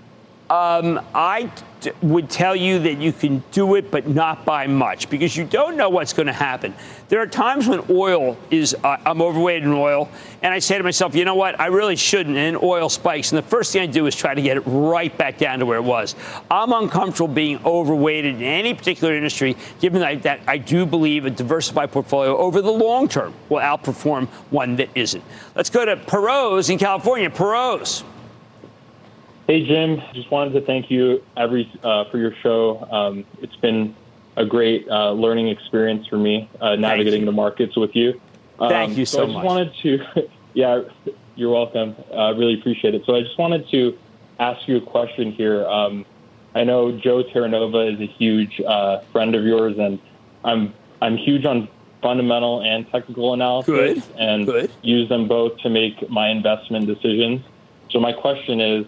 [0.50, 5.08] Um, I t- would tell you that you can do it, but not by much,
[5.08, 6.74] because you don't know what's going to happen.
[7.08, 10.10] There are times when oil is, uh, I'm overweight in oil,
[10.42, 13.32] and I say to myself, you know what, I really shouldn't, and oil spikes.
[13.32, 15.68] And the first thing I do is try to get it right back down to
[15.68, 16.16] where it was.
[16.50, 21.30] I'm uncomfortable being overweighted in any particular industry, given that, that I do believe a
[21.30, 25.24] diversified portfolio over the long term will outperform one that isn't.
[25.54, 27.30] Let's go to Perot in California.
[27.30, 28.04] Perot.
[29.50, 30.00] Hey, Jim.
[30.14, 32.88] Just wanted to thank you every uh, for your show.
[32.92, 33.96] Um, it's been
[34.36, 38.22] a great uh, learning experience for me uh, navigating the markets with you.
[38.60, 39.46] Um, thank you so, so I just much.
[39.46, 40.82] wanted to, yeah,
[41.36, 41.96] you're welcome.
[42.14, 43.08] I really appreciate it.
[43.08, 43.98] So I just wanted to
[44.38, 45.66] ask you a question here.
[45.66, 46.06] Um,
[46.54, 49.98] I know Joe Terranova is a huge uh, friend of yours, and
[50.44, 51.68] I'm I'm huge on
[52.04, 54.04] fundamental and technical analysis, Good.
[54.16, 54.72] and Good.
[54.84, 57.42] use them both to make my investment decisions.
[57.90, 58.86] So my question is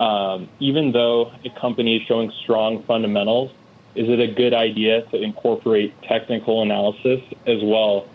[0.00, 3.50] um, even though a company is showing strong fundamentals,
[3.94, 8.06] is it a good idea to incorporate technical analysis as well?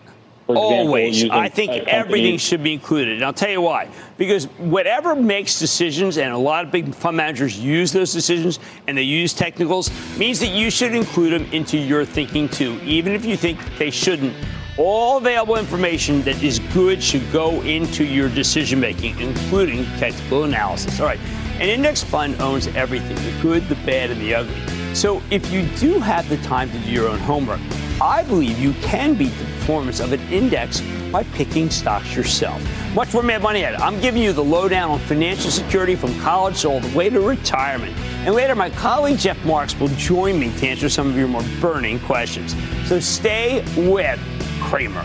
[0.48, 1.28] For example, Always.
[1.28, 3.16] I think everything should be included.
[3.16, 3.86] And I'll tell you why.
[4.16, 8.96] Because whatever makes decisions, and a lot of big fund managers use those decisions and
[8.96, 13.26] they use technicals, means that you should include them into your thinking too, even if
[13.26, 14.34] you think they shouldn't.
[14.78, 20.98] All available information that is good should go into your decision making, including technical analysis.
[20.98, 21.20] All right.
[21.60, 24.94] An index fund owns everything the good, the bad, and the ugly.
[24.94, 27.58] So if you do have the time to do your own homework,
[28.00, 32.62] I believe you can beat the performance of an index by picking stocks yourself.
[32.94, 33.74] Much more Mad Money ahead.
[33.80, 37.96] I'm giving you the lowdown on financial security from college all the way to retirement.
[38.24, 41.42] And later, my colleague Jeff Marks will join me to answer some of your more
[41.60, 42.54] burning questions.
[42.88, 44.20] So stay with
[44.60, 45.04] Cramer.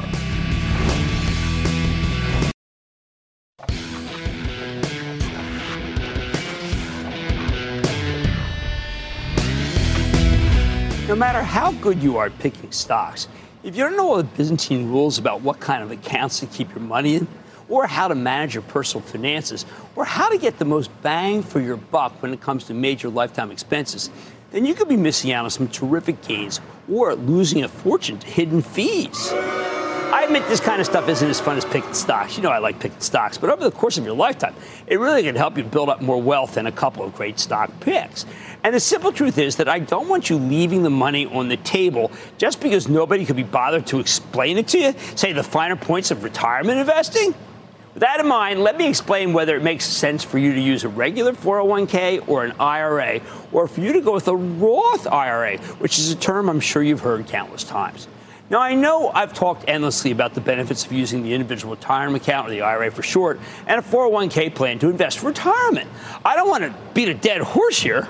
[11.13, 13.27] No matter how good you are at picking stocks,
[13.63, 16.67] if you don't know all the Byzantine rules about what kind of accounts to keep
[16.71, 17.27] your money in,
[17.69, 19.63] or how to manage your personal finances,
[19.95, 23.09] or how to get the most bang for your buck when it comes to major
[23.09, 24.09] lifetime expenses,
[24.49, 26.59] then you could be missing out on some terrific gains
[26.91, 29.31] or losing a fortune to hidden fees.
[30.13, 32.37] I admit this kind of stuff isn't as fun as picking stocks.
[32.37, 34.53] You know I like picking stocks, but over the course of your lifetime,
[34.85, 37.71] it really can help you build up more wealth than a couple of great stock
[37.79, 38.27] picks.
[38.63, 41.57] And the simple truth is that I don't want you leaving the money on the
[41.57, 45.75] table just because nobody could be bothered to explain it to you, say the finer
[45.75, 47.33] points of retirement investing.
[47.95, 50.83] With that in mind, let me explain whether it makes sense for you to use
[50.83, 53.19] a regular 401k or an IRA,
[53.51, 56.83] or for you to go with a Roth IRA, which is a term I'm sure
[56.83, 58.07] you've heard countless times.
[58.53, 62.49] Now, I know I've talked endlessly about the benefits of using the individual retirement account,
[62.49, 65.89] or the IRA for short, and a 401k plan to invest for retirement.
[66.23, 68.07] I don't want to beat a dead horse here.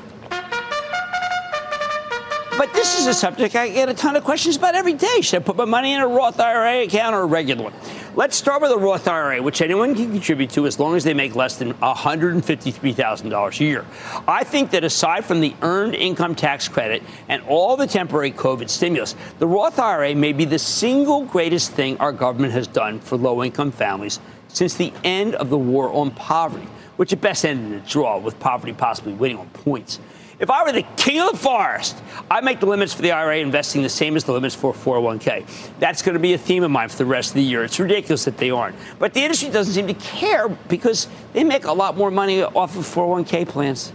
[2.57, 5.21] But this is a subject I get a ton of questions about every day.
[5.21, 7.73] Should I put my money in a Roth IRA account or a regular one?
[8.15, 11.15] Let's start with a Roth IRA, which anyone can contribute to as long as they
[11.15, 13.85] make less than $153,000 a year.
[14.27, 18.69] I think that aside from the earned income tax credit and all the temporary COVID
[18.69, 23.17] stimulus, the Roth IRA may be the single greatest thing our government has done for
[23.17, 27.65] low income families since the end of the war on poverty, which at best ended
[27.65, 29.99] in a draw, with poverty possibly winning on points.
[30.43, 31.97] If I were the king of the forest,
[32.29, 35.45] I'd make the limits for the IRA investing the same as the limits for 401k.
[35.79, 37.63] That's going to be a theme of mine for the rest of the year.
[37.63, 38.75] It's ridiculous that they aren't.
[38.99, 42.75] But the industry doesn't seem to care because they make a lot more money off
[42.75, 43.93] of 401k plans.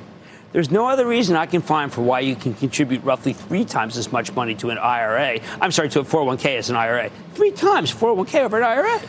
[0.53, 3.99] There's no other reason I can find for why you can contribute roughly three times
[3.99, 5.41] as much money to an IRA.
[5.61, 7.11] I'm sorry, to a 401k as an IRA.
[7.35, 9.03] Three times 401k over an IRA.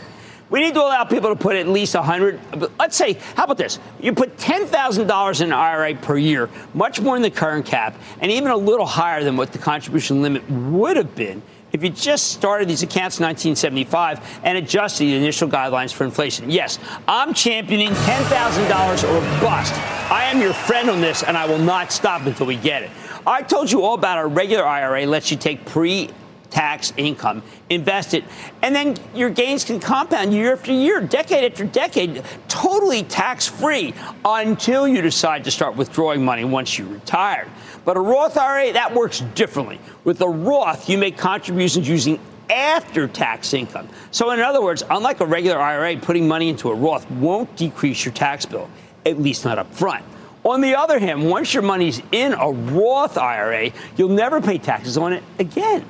[0.49, 2.39] We need to allow people to put at least 100.
[2.79, 3.79] Let's say, how about this?
[3.99, 8.31] You put $10,000 in an IRA per year, much more than the current cap, and
[8.31, 11.41] even a little higher than what the contribution limit would have been
[11.71, 16.49] if you just started these accounts in 1975 and adjusted the initial guidelines for inflation.
[16.49, 19.73] Yes, I'm championing $10,000 or bust.
[20.11, 22.89] I am your friend on this, and I will not stop until we get it.
[23.27, 26.09] I told you all about our regular IRA lets you take pre
[26.49, 28.23] tax income, invest it,
[28.61, 33.93] and then your gains can compound year after year, decade after decade, totally tax free
[34.25, 37.47] until you decide to start withdrawing money once you retire.
[37.85, 39.79] But a Roth IRA, that works differently.
[40.03, 42.19] With a Roth, you make contributions using
[42.49, 43.87] after tax income.
[44.11, 48.03] So, in other words, unlike a regular IRA, putting money into a Roth won't decrease
[48.03, 48.69] your tax bill,
[49.05, 50.03] at least not up front.
[50.43, 54.97] On the other hand, once your money's in a Roth IRA, you'll never pay taxes
[54.97, 55.85] on it again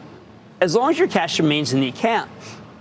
[0.61, 2.29] as long as your cash remains in the account,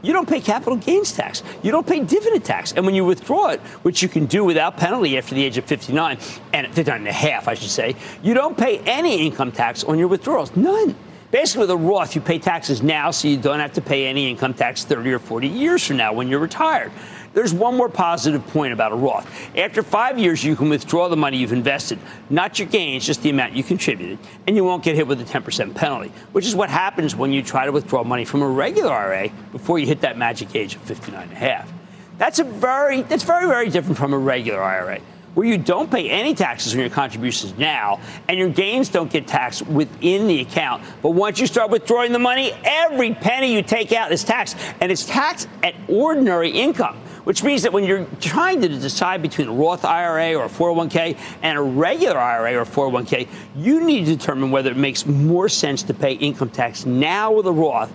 [0.01, 1.43] you don't pay capital gains tax.
[1.63, 2.73] You don't pay dividend tax.
[2.73, 5.65] And when you withdraw it, which you can do without penalty after the age of
[5.65, 6.19] 59,
[6.53, 9.99] and 59 and a half, I should say, you don't pay any income tax on
[9.99, 10.55] your withdrawals.
[10.55, 10.95] None.
[11.31, 14.31] Basically, with a Roth, you pay taxes now, so you don't have to pay any
[14.31, 16.91] income tax 30 or 40 years from now when you're retired.
[17.35, 19.29] There's one more positive point about a Roth.
[19.55, 21.99] After five years, you can withdraw the money you've invested,
[22.31, 25.25] not your gains, just the amount you contributed, and you won't get hit with a
[25.25, 28.91] 10% penalty, which is what happens when you try to withdraw money from a regular
[28.91, 31.71] IRA before you hit that magic age of 59 and a half.
[32.17, 35.01] That's a very that's very very different from a regular IRA
[35.39, 39.25] where you don't pay any taxes on your contributions now and your gains don't get
[39.25, 40.83] taxed within the account.
[41.01, 44.91] But once you start withdrawing the money, every penny you take out is taxed and
[44.91, 49.53] it's taxed at ordinary income which means that when you're trying to decide between a
[49.53, 54.51] Roth IRA or a 401k and a regular IRA or 401k, you need to determine
[54.51, 57.93] whether it makes more sense to pay income tax now with a Roth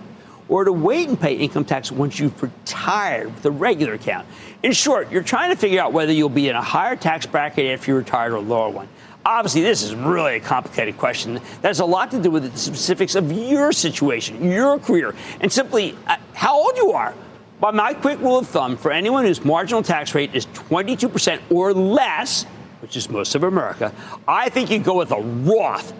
[0.49, 4.27] or to wait and pay income tax once you've retired with a regular account.
[4.61, 7.65] In short, you're trying to figure out whether you'll be in a higher tax bracket
[7.65, 8.87] if you're retired or a lower one.
[9.25, 12.57] Obviously, this is really a complicated question that has a lot to do with the
[12.57, 17.13] specifics of your situation, your career, and simply uh, how old you are.
[17.61, 21.73] By my quick rule of thumb, for anyone whose marginal tax rate is 22% or
[21.73, 22.43] less,
[22.81, 23.93] which is most of America,
[24.27, 25.93] I think you go with a Roth.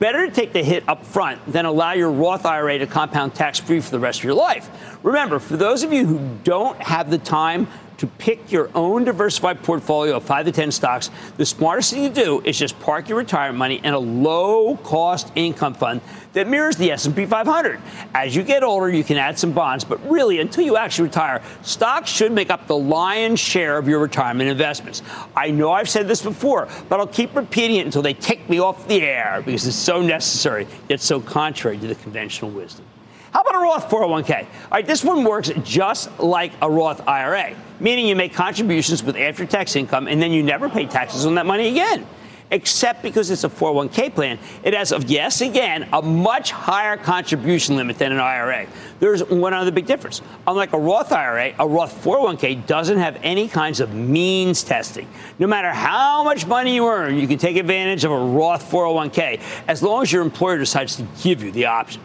[0.00, 3.60] Better to take the hit up front than allow your Roth IRA to compound tax
[3.60, 4.70] free for the rest of your life.
[5.02, 9.62] Remember, for those of you who don't have the time to pick your own diversified
[9.62, 13.18] portfolio of 5 to 10 stocks, the smartest thing to do is just park your
[13.18, 16.00] retirement money in a low-cost income fund
[16.32, 17.80] that mirrors the S&P 500.
[18.14, 21.42] As you get older, you can add some bonds, but really until you actually retire,
[21.62, 25.02] stocks should make up the lion's share of your retirement investments.
[25.36, 28.60] I know I've said this before, but I'll keep repeating it until they take me
[28.60, 32.84] off the air because it's so necessary, yet so contrary to the conventional wisdom.
[33.32, 34.40] How about a Roth 401k?
[34.40, 39.16] All right, this one works just like a Roth IRA, meaning you make contributions with
[39.16, 42.06] after tax income and then you never pay taxes on that money again.
[42.50, 47.98] Except because it's a 401k plan, it has, yes, again, a much higher contribution limit
[47.98, 48.66] than an IRA.
[48.98, 50.20] There's one other big difference.
[50.46, 55.08] Unlike a Roth IRA, a Roth 401k doesn't have any kinds of means testing.
[55.38, 59.40] No matter how much money you earn, you can take advantage of a Roth 401k
[59.68, 62.02] as long as your employer decides to give you the option.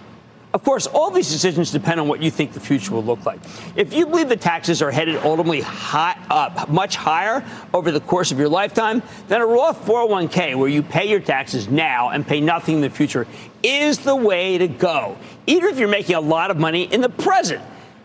[0.56, 3.41] Of course, all these decisions depend on what you think the future will look like.
[3.76, 7.43] If you believe the taxes are headed ultimately high, uh, much higher
[7.74, 11.68] over the course of your lifetime, then a Roth 401k where you pay your taxes
[11.68, 13.28] now and pay nothing in the future
[13.64, 17.10] is the way to go, even if you're making a lot of money in the
[17.10, 17.62] present.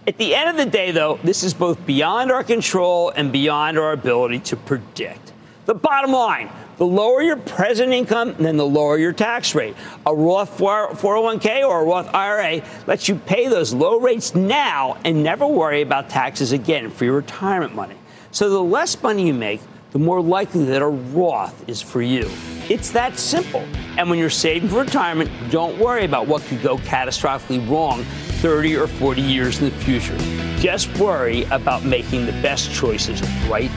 [0.09, 3.79] At the end of the day, though, this is both beyond our control and beyond
[3.79, 5.33] our ability to predict.
[5.67, 6.51] The bottom line
[6.81, 9.77] the lower your present income, then the lower your tax rate.
[10.07, 15.23] A Roth 401k or a Roth IRA lets you pay those low rates now and
[15.23, 17.97] never worry about taxes again for your retirement money.
[18.31, 19.61] So the less money you make,
[19.91, 22.31] the more likely that a Roth is for you.
[22.71, 23.67] It's that simple.
[23.99, 28.05] And when you're saving for retirement, don't worry about what could go catastrophically wrong
[28.41, 30.17] 30 or 40 years in the future.
[30.59, 33.71] Just worry about making the best choices right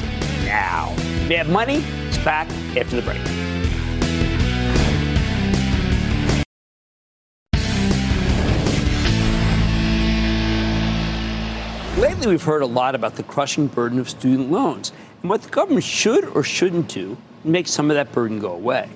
[0.45, 0.95] now.
[1.27, 3.21] Mad Money is back after the break.
[12.23, 15.49] lately we've heard a lot about the crushing burden of student loans and what the
[15.49, 18.89] government should or shouldn't do to make some of that burden go away.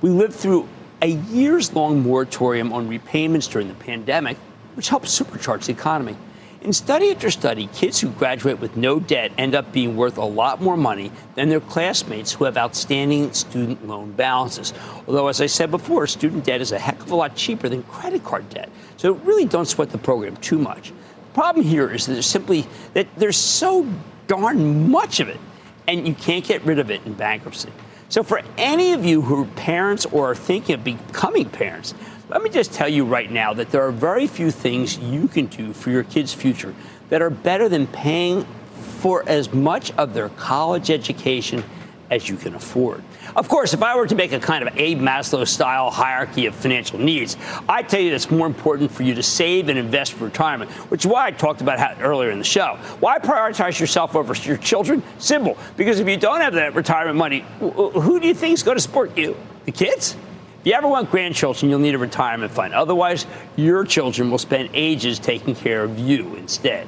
[0.00, 0.66] We lived through
[1.02, 4.38] a years long moratorium on repayments during the pandemic,
[4.76, 6.16] which helped supercharge the economy.
[6.62, 10.24] In study after study, kids who graduate with no debt end up being worth a
[10.24, 14.74] lot more money than their classmates who have outstanding student loan balances.
[15.06, 17.82] Although, as I said before, student debt is a heck of a lot cheaper than
[17.84, 18.68] credit card debt.
[18.98, 20.90] So really don't sweat the program too much.
[20.90, 23.86] The problem here is that there's simply that there's so
[24.26, 25.40] darn much of it,
[25.88, 27.72] and you can't get rid of it in bankruptcy.
[28.10, 31.94] So for any of you who are parents or are thinking of becoming parents,
[32.30, 35.46] let me just tell you right now that there are very few things you can
[35.46, 36.74] do for your kids' future
[37.08, 38.46] that are better than paying
[39.00, 41.64] for as much of their college education
[42.10, 43.02] as you can afford.
[43.36, 46.54] Of course, if I were to make a kind of Abe Maslow style hierarchy of
[46.54, 47.36] financial needs,
[47.68, 50.70] I'd tell you that it's more important for you to save and invest for retirement,
[50.90, 52.78] which is why I talked about how, earlier in the show.
[52.98, 55.02] Why prioritize yourself over your children?
[55.18, 55.56] Simple.
[55.76, 58.82] Because if you don't have that retirement money, who do you think is going to
[58.82, 59.36] support you?
[59.64, 60.16] The kids?
[60.60, 62.74] If you ever want grandchildren, you'll need a retirement fund.
[62.74, 66.86] Otherwise, your children will spend ages taking care of you instead.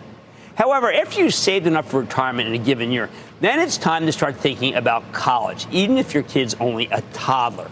[0.56, 3.08] However, if you've saved enough for retirement in a given year,
[3.40, 7.70] then it's time to start thinking about college, even if your kid's only a toddler.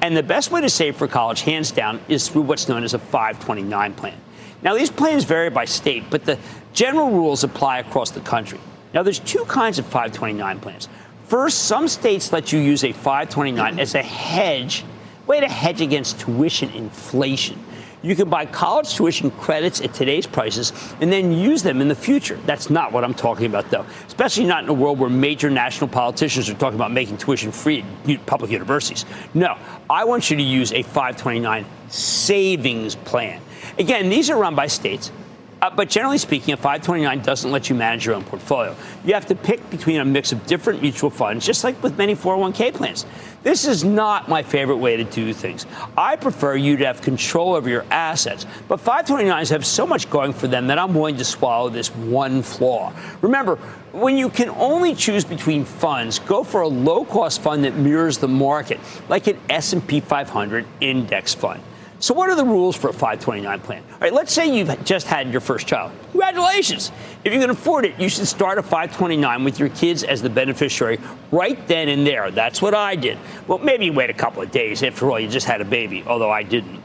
[0.00, 2.94] And the best way to save for college, hands down, is through what's known as
[2.94, 4.16] a 529 plan.
[4.62, 6.38] Now, these plans vary by state, but the
[6.72, 8.58] general rules apply across the country.
[8.94, 10.88] Now, there's two kinds of 529 plans.
[11.26, 14.84] First, some states let you use a 529 as a hedge
[15.26, 17.58] way to hedge against tuition inflation.
[18.02, 21.94] You can buy college tuition credits at today's prices and then use them in the
[21.94, 22.36] future.
[22.46, 25.86] That's not what I'm talking about, though, especially not in a world where major national
[25.88, 29.04] politicians are talking about making tuition free at public universities.
[29.34, 29.56] No,
[29.88, 33.40] I want you to use a 529 savings plan.
[33.78, 35.12] Again, these are run by states.
[35.62, 38.74] Uh, but generally speaking, a 529 doesn't let you manage your own portfolio.
[39.04, 42.16] You have to pick between a mix of different mutual funds, just like with many
[42.16, 43.06] 401k plans.
[43.44, 45.66] This is not my favorite way to do things.
[45.96, 50.32] I prefer you to have control over your assets, but 529s have so much going
[50.32, 52.92] for them that I'm willing to swallow this one flaw.
[53.20, 53.54] Remember,
[53.92, 58.26] when you can only choose between funds, go for a low-cost fund that mirrors the
[58.26, 61.62] market, like an S&P 500 index fund.
[62.02, 63.84] So, what are the rules for a 529 plan?
[63.92, 65.92] All right, let's say you've just had your first child.
[66.10, 66.90] Congratulations.
[67.22, 70.28] If you can afford it, you should start a 529 with your kids as the
[70.28, 70.98] beneficiary
[71.30, 72.32] right then and there.
[72.32, 73.18] That's what I did.
[73.46, 74.82] Well, maybe wait a couple of days.
[74.82, 76.82] After all, you just had a baby, although I didn't.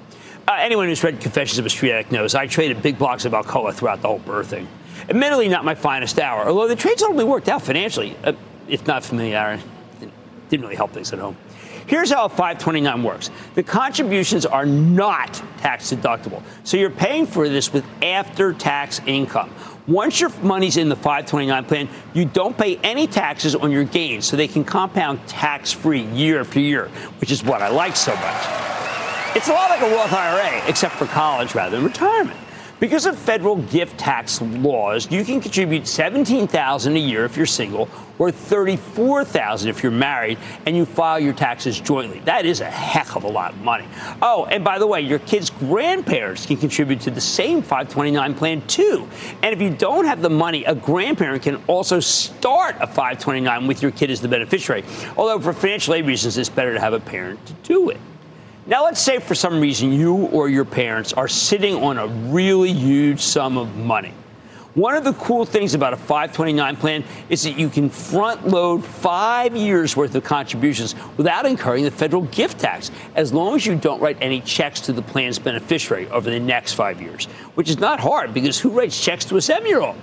[0.48, 3.32] Uh, anyone who's read Confessions of a Street Addict knows I traded big blocks of
[3.32, 4.68] Alcoa throughout the whole birthing.
[5.10, 8.34] Admittedly, not my finest hour, although the trades only worked out financially, uh,
[8.68, 9.64] if not familiarity.
[10.50, 11.36] Didn't really help things at home.
[11.88, 16.44] Here's how a 529 works the contributions are not tax deductible.
[16.64, 19.54] So you're paying for this with after tax income.
[19.88, 24.26] Once your money's in the 529 plan, you don't pay any taxes on your gains,
[24.26, 28.14] so they can compound tax free year after year, which is what I like so
[28.14, 28.46] much.
[29.36, 32.38] It's a lot like a Roth IRA, except for college rather than retirement.
[32.80, 37.90] Because of federal gift tax laws, you can contribute 17,000 a year if you're single
[38.20, 42.20] or 34,000 if you're married and you file your taxes jointly.
[42.20, 43.86] That is a heck of a lot of money.
[44.22, 48.62] Oh, and by the way, your kids' grandparents can contribute to the same 529 plan
[48.68, 49.10] too.
[49.42, 53.82] And if you don't have the money, a grandparent can also start a 529 with
[53.82, 54.84] your kid as the beneficiary.
[55.18, 57.98] Although for financial aid reasons, it's better to have a parent to do it.
[58.68, 62.74] Now, let's say for some reason you or your parents are sitting on a really
[62.74, 64.14] huge sum of money.
[64.74, 68.84] One of the cool things about a 529 plan is that you can front load
[68.84, 73.74] five years worth of contributions without incurring the federal gift tax, as long as you
[73.76, 77.80] don't write any checks to the plan's beneficiary over the next five years, which is
[77.80, 79.96] not hard because who writes checks to a seven year old?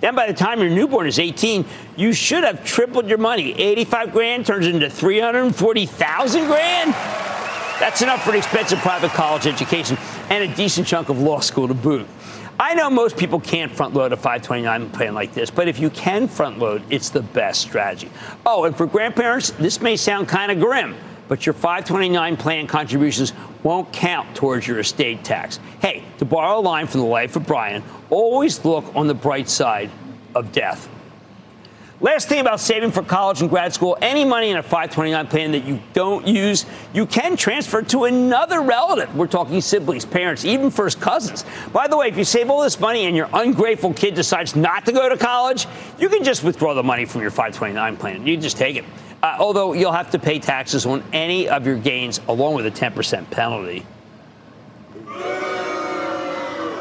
[0.00, 1.64] Then by the time your newborn is 18,
[1.96, 3.52] you should have tripled your money.
[3.60, 7.39] 85 grand turns into 340,000 grand.
[7.80, 9.96] That's enough for an expensive private college education
[10.28, 12.06] and a decent chunk of law school to boot.
[12.58, 15.88] I know most people can't front load a 529 plan like this, but if you
[15.88, 18.10] can front load, it's the best strategy.
[18.44, 20.94] Oh, and for grandparents, this may sound kind of grim,
[21.26, 25.58] but your 529 plan contributions won't count towards your estate tax.
[25.80, 29.48] Hey, to borrow a line from the life of Brian, always look on the bright
[29.48, 29.90] side
[30.34, 30.86] of death.
[32.02, 35.52] Last thing about saving for college and grad school any money in a 529 plan
[35.52, 39.14] that you don't use, you can transfer to another relative.
[39.14, 41.44] We're talking siblings, parents, even first cousins.
[41.74, 44.86] By the way, if you save all this money and your ungrateful kid decides not
[44.86, 45.66] to go to college,
[45.98, 48.26] you can just withdraw the money from your 529 plan.
[48.26, 48.84] You just take it.
[49.22, 52.70] Uh, although you'll have to pay taxes on any of your gains along with a
[52.70, 53.84] 10% penalty.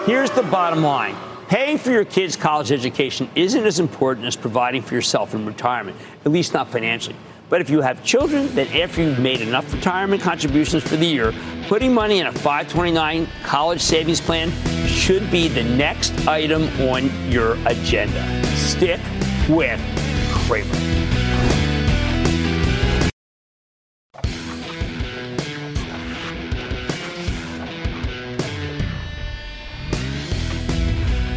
[0.06, 1.16] Here's the bottom line.
[1.50, 5.98] Paying for your kids' college education isn't as important as providing for yourself in retirement,
[6.24, 7.16] at least not financially.
[7.50, 11.34] But if you have children, then after you've made enough retirement contributions for the year,
[11.68, 14.52] putting money in a 529 college savings plan
[14.86, 18.46] should be the next item on your agenda.
[18.56, 19.00] Stick
[19.50, 19.82] with
[20.32, 21.19] Cramer.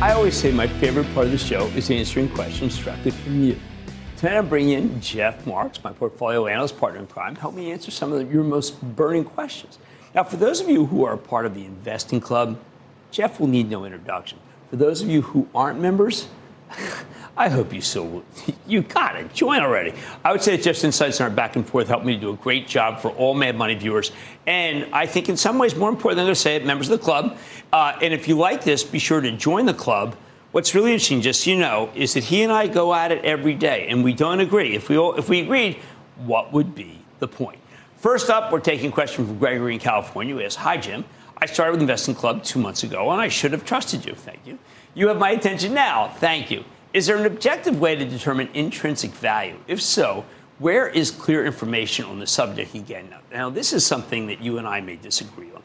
[0.03, 3.57] I always say my favorite part of the show is answering questions directly from you.
[4.16, 7.70] Tonight I'm bringing in Jeff Marks, my portfolio analyst partner in crime, to help me
[7.70, 9.78] answer some of your most burning questions.
[10.12, 12.59] Now, for those of you who are part of the investing club,
[13.12, 14.40] Jeff will need no introduction.
[14.70, 16.26] For those of you who aren't members,
[17.37, 18.22] I hope you so.
[18.66, 19.33] You got it.
[19.33, 19.95] Join already.
[20.22, 22.30] I would say that Jeff's insights and our back and forth helped me to do
[22.30, 24.12] a great job for all Mad Money viewers.
[24.47, 27.05] And I think in some ways more important than to say it, members of the
[27.05, 27.39] club.
[27.72, 30.14] Uh, and if you like this, be sure to join the club.
[30.53, 33.24] What's really interesting, just so you know, is that he and I go at it
[33.24, 34.74] every day, and we don't agree.
[34.74, 35.78] If we all, if we agreed,
[36.26, 37.59] what would be the point?
[37.97, 41.07] First up, we're taking a question from Gregory in California, who asks, "Hi Jim,
[41.39, 44.14] I started with Investing Club two months ago, and I should have trusted you.
[44.14, 44.59] Thank you.
[44.93, 46.09] You have my attention now.
[46.18, 46.64] Thank you.
[46.93, 49.57] Is there an objective way to determine intrinsic value?
[49.66, 50.26] If so,
[50.59, 53.14] where is clear information on the subject again?
[53.32, 55.62] Now, this is something that you and I may disagree on.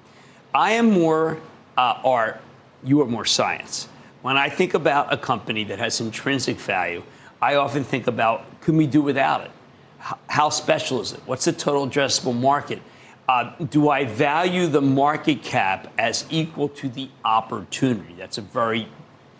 [0.55, 1.39] I am more
[1.77, 2.41] uh, art,
[2.83, 3.89] you are more science.
[4.21, 7.03] When I think about a company that has intrinsic value,
[7.41, 9.51] I often think about can we do without it?
[10.27, 11.19] How special is it?
[11.25, 12.81] What's the total addressable market?
[13.27, 18.15] Uh, do I value the market cap as equal to the opportunity?
[18.17, 18.87] That's a very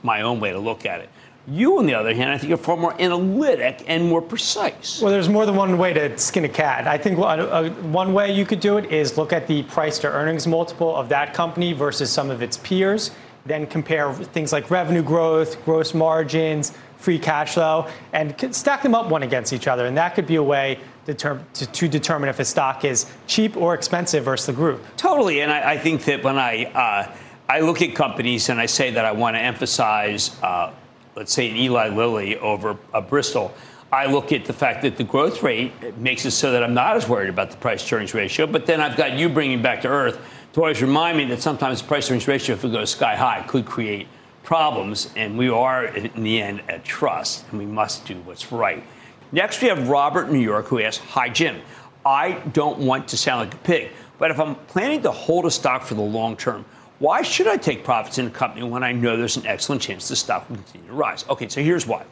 [0.04, 1.10] my own way to look at it.
[1.50, 5.02] You, on the other hand, I think are far more analytic and more precise.
[5.02, 6.88] Well, there's more than one way to skin a cat.
[6.88, 10.45] I think one way you could do it is look at the price to earnings
[10.45, 13.12] multiple of that company versus some of its peers,
[13.45, 19.10] then compare things like revenue growth, gross margins, free cash flow, and stack them up
[19.10, 19.86] one against each other.
[19.86, 23.74] And that could be a way to, to determine if a stock is cheap or
[23.74, 24.84] expensive versus the group.
[24.98, 25.39] Totally.
[25.39, 27.16] And I, I think that when I, uh,
[27.48, 30.74] I look at companies and I say that I want to emphasize, uh,
[31.18, 33.51] let's say, an Eli Lilly over a Bristol.
[33.91, 36.95] I look at the fact that the growth rate makes it so that I'm not
[36.95, 38.45] as worried about the price earnings ratio.
[38.45, 40.20] But then I've got you bringing back to earth
[40.53, 43.43] to always remind me that sometimes the price earnings ratio, if it goes sky high,
[43.47, 44.07] could create
[44.43, 45.11] problems.
[45.15, 48.84] And we are, in the end, at trust, and we must do what's right.
[49.32, 51.61] Next, we have Robert New York who asks Hi, Jim.
[52.05, 55.51] I don't want to sound like a pig, but if I'm planning to hold a
[55.51, 56.63] stock for the long term,
[57.00, 60.08] why should I take profits in a company when I know there's an excellent chance
[60.08, 61.26] the stock will continue to rise?
[61.30, 62.04] Okay, so here's why.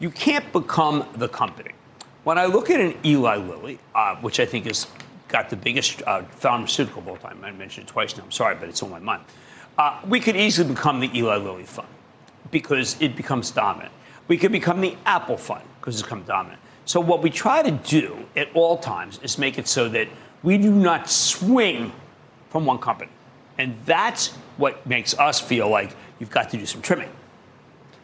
[0.00, 1.72] You can't become the company.
[2.24, 4.86] When I look at an Eli Lilly, uh, which I think has
[5.28, 8.54] got the biggest uh, pharmaceutical of all time, I mentioned it twice now, I'm sorry,
[8.54, 9.24] but it's on my mind.
[9.76, 11.88] Uh, we could easily become the Eli Lilly fund
[12.50, 13.92] because it becomes dominant.
[14.28, 16.60] We could become the Apple fund because it's become dominant.
[16.86, 20.08] So, what we try to do at all times is make it so that
[20.42, 21.92] we do not swing
[22.48, 23.10] from one company.
[23.58, 27.10] And that's what makes us feel like you've got to do some trimming.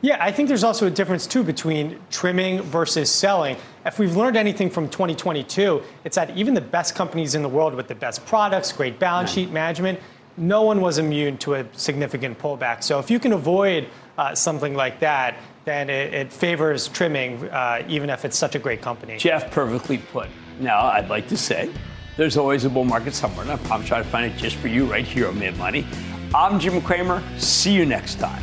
[0.03, 3.57] Yeah, I think there's also a difference too between trimming versus selling.
[3.85, 7.75] If we've learned anything from 2022, it's that even the best companies in the world
[7.75, 10.01] with the best products, great balance sheet management,
[10.39, 12.83] no one was immune to a significant pullback.
[12.83, 15.37] So if you can avoid uh, something like that,
[15.67, 19.19] then it, it favors trimming, uh, even if it's such a great company.
[19.19, 20.29] Jeff, perfectly put.
[20.61, 21.71] Now, I'd like to say
[22.17, 24.85] there's always a bull market somewhere, and I'm trying to find it just for you
[24.85, 25.87] right here on Mad Money.
[26.35, 27.23] I'm Jim Cramer.
[27.39, 28.43] See you next time.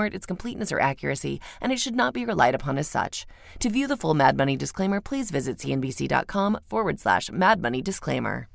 [0.00, 3.26] warrant its completeness or accuracy, and it should not be relied upon as such.
[3.58, 8.48] To view the full Mad Money disclaimer, please visit cnbc.com forward slash Mad Money disclaimer.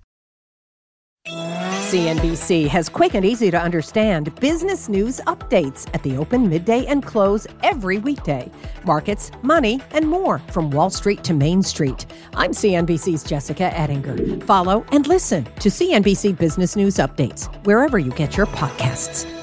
[1.27, 7.03] CNBC has quick and easy to understand business news updates at the open, midday, and
[7.05, 8.51] close every weekday.
[8.85, 12.07] Markets, money, and more from Wall Street to Main Street.
[12.35, 14.43] I'm CNBC's Jessica Ettinger.
[14.45, 19.34] Follow and listen to CNBC Business News Updates wherever you get your podcasts.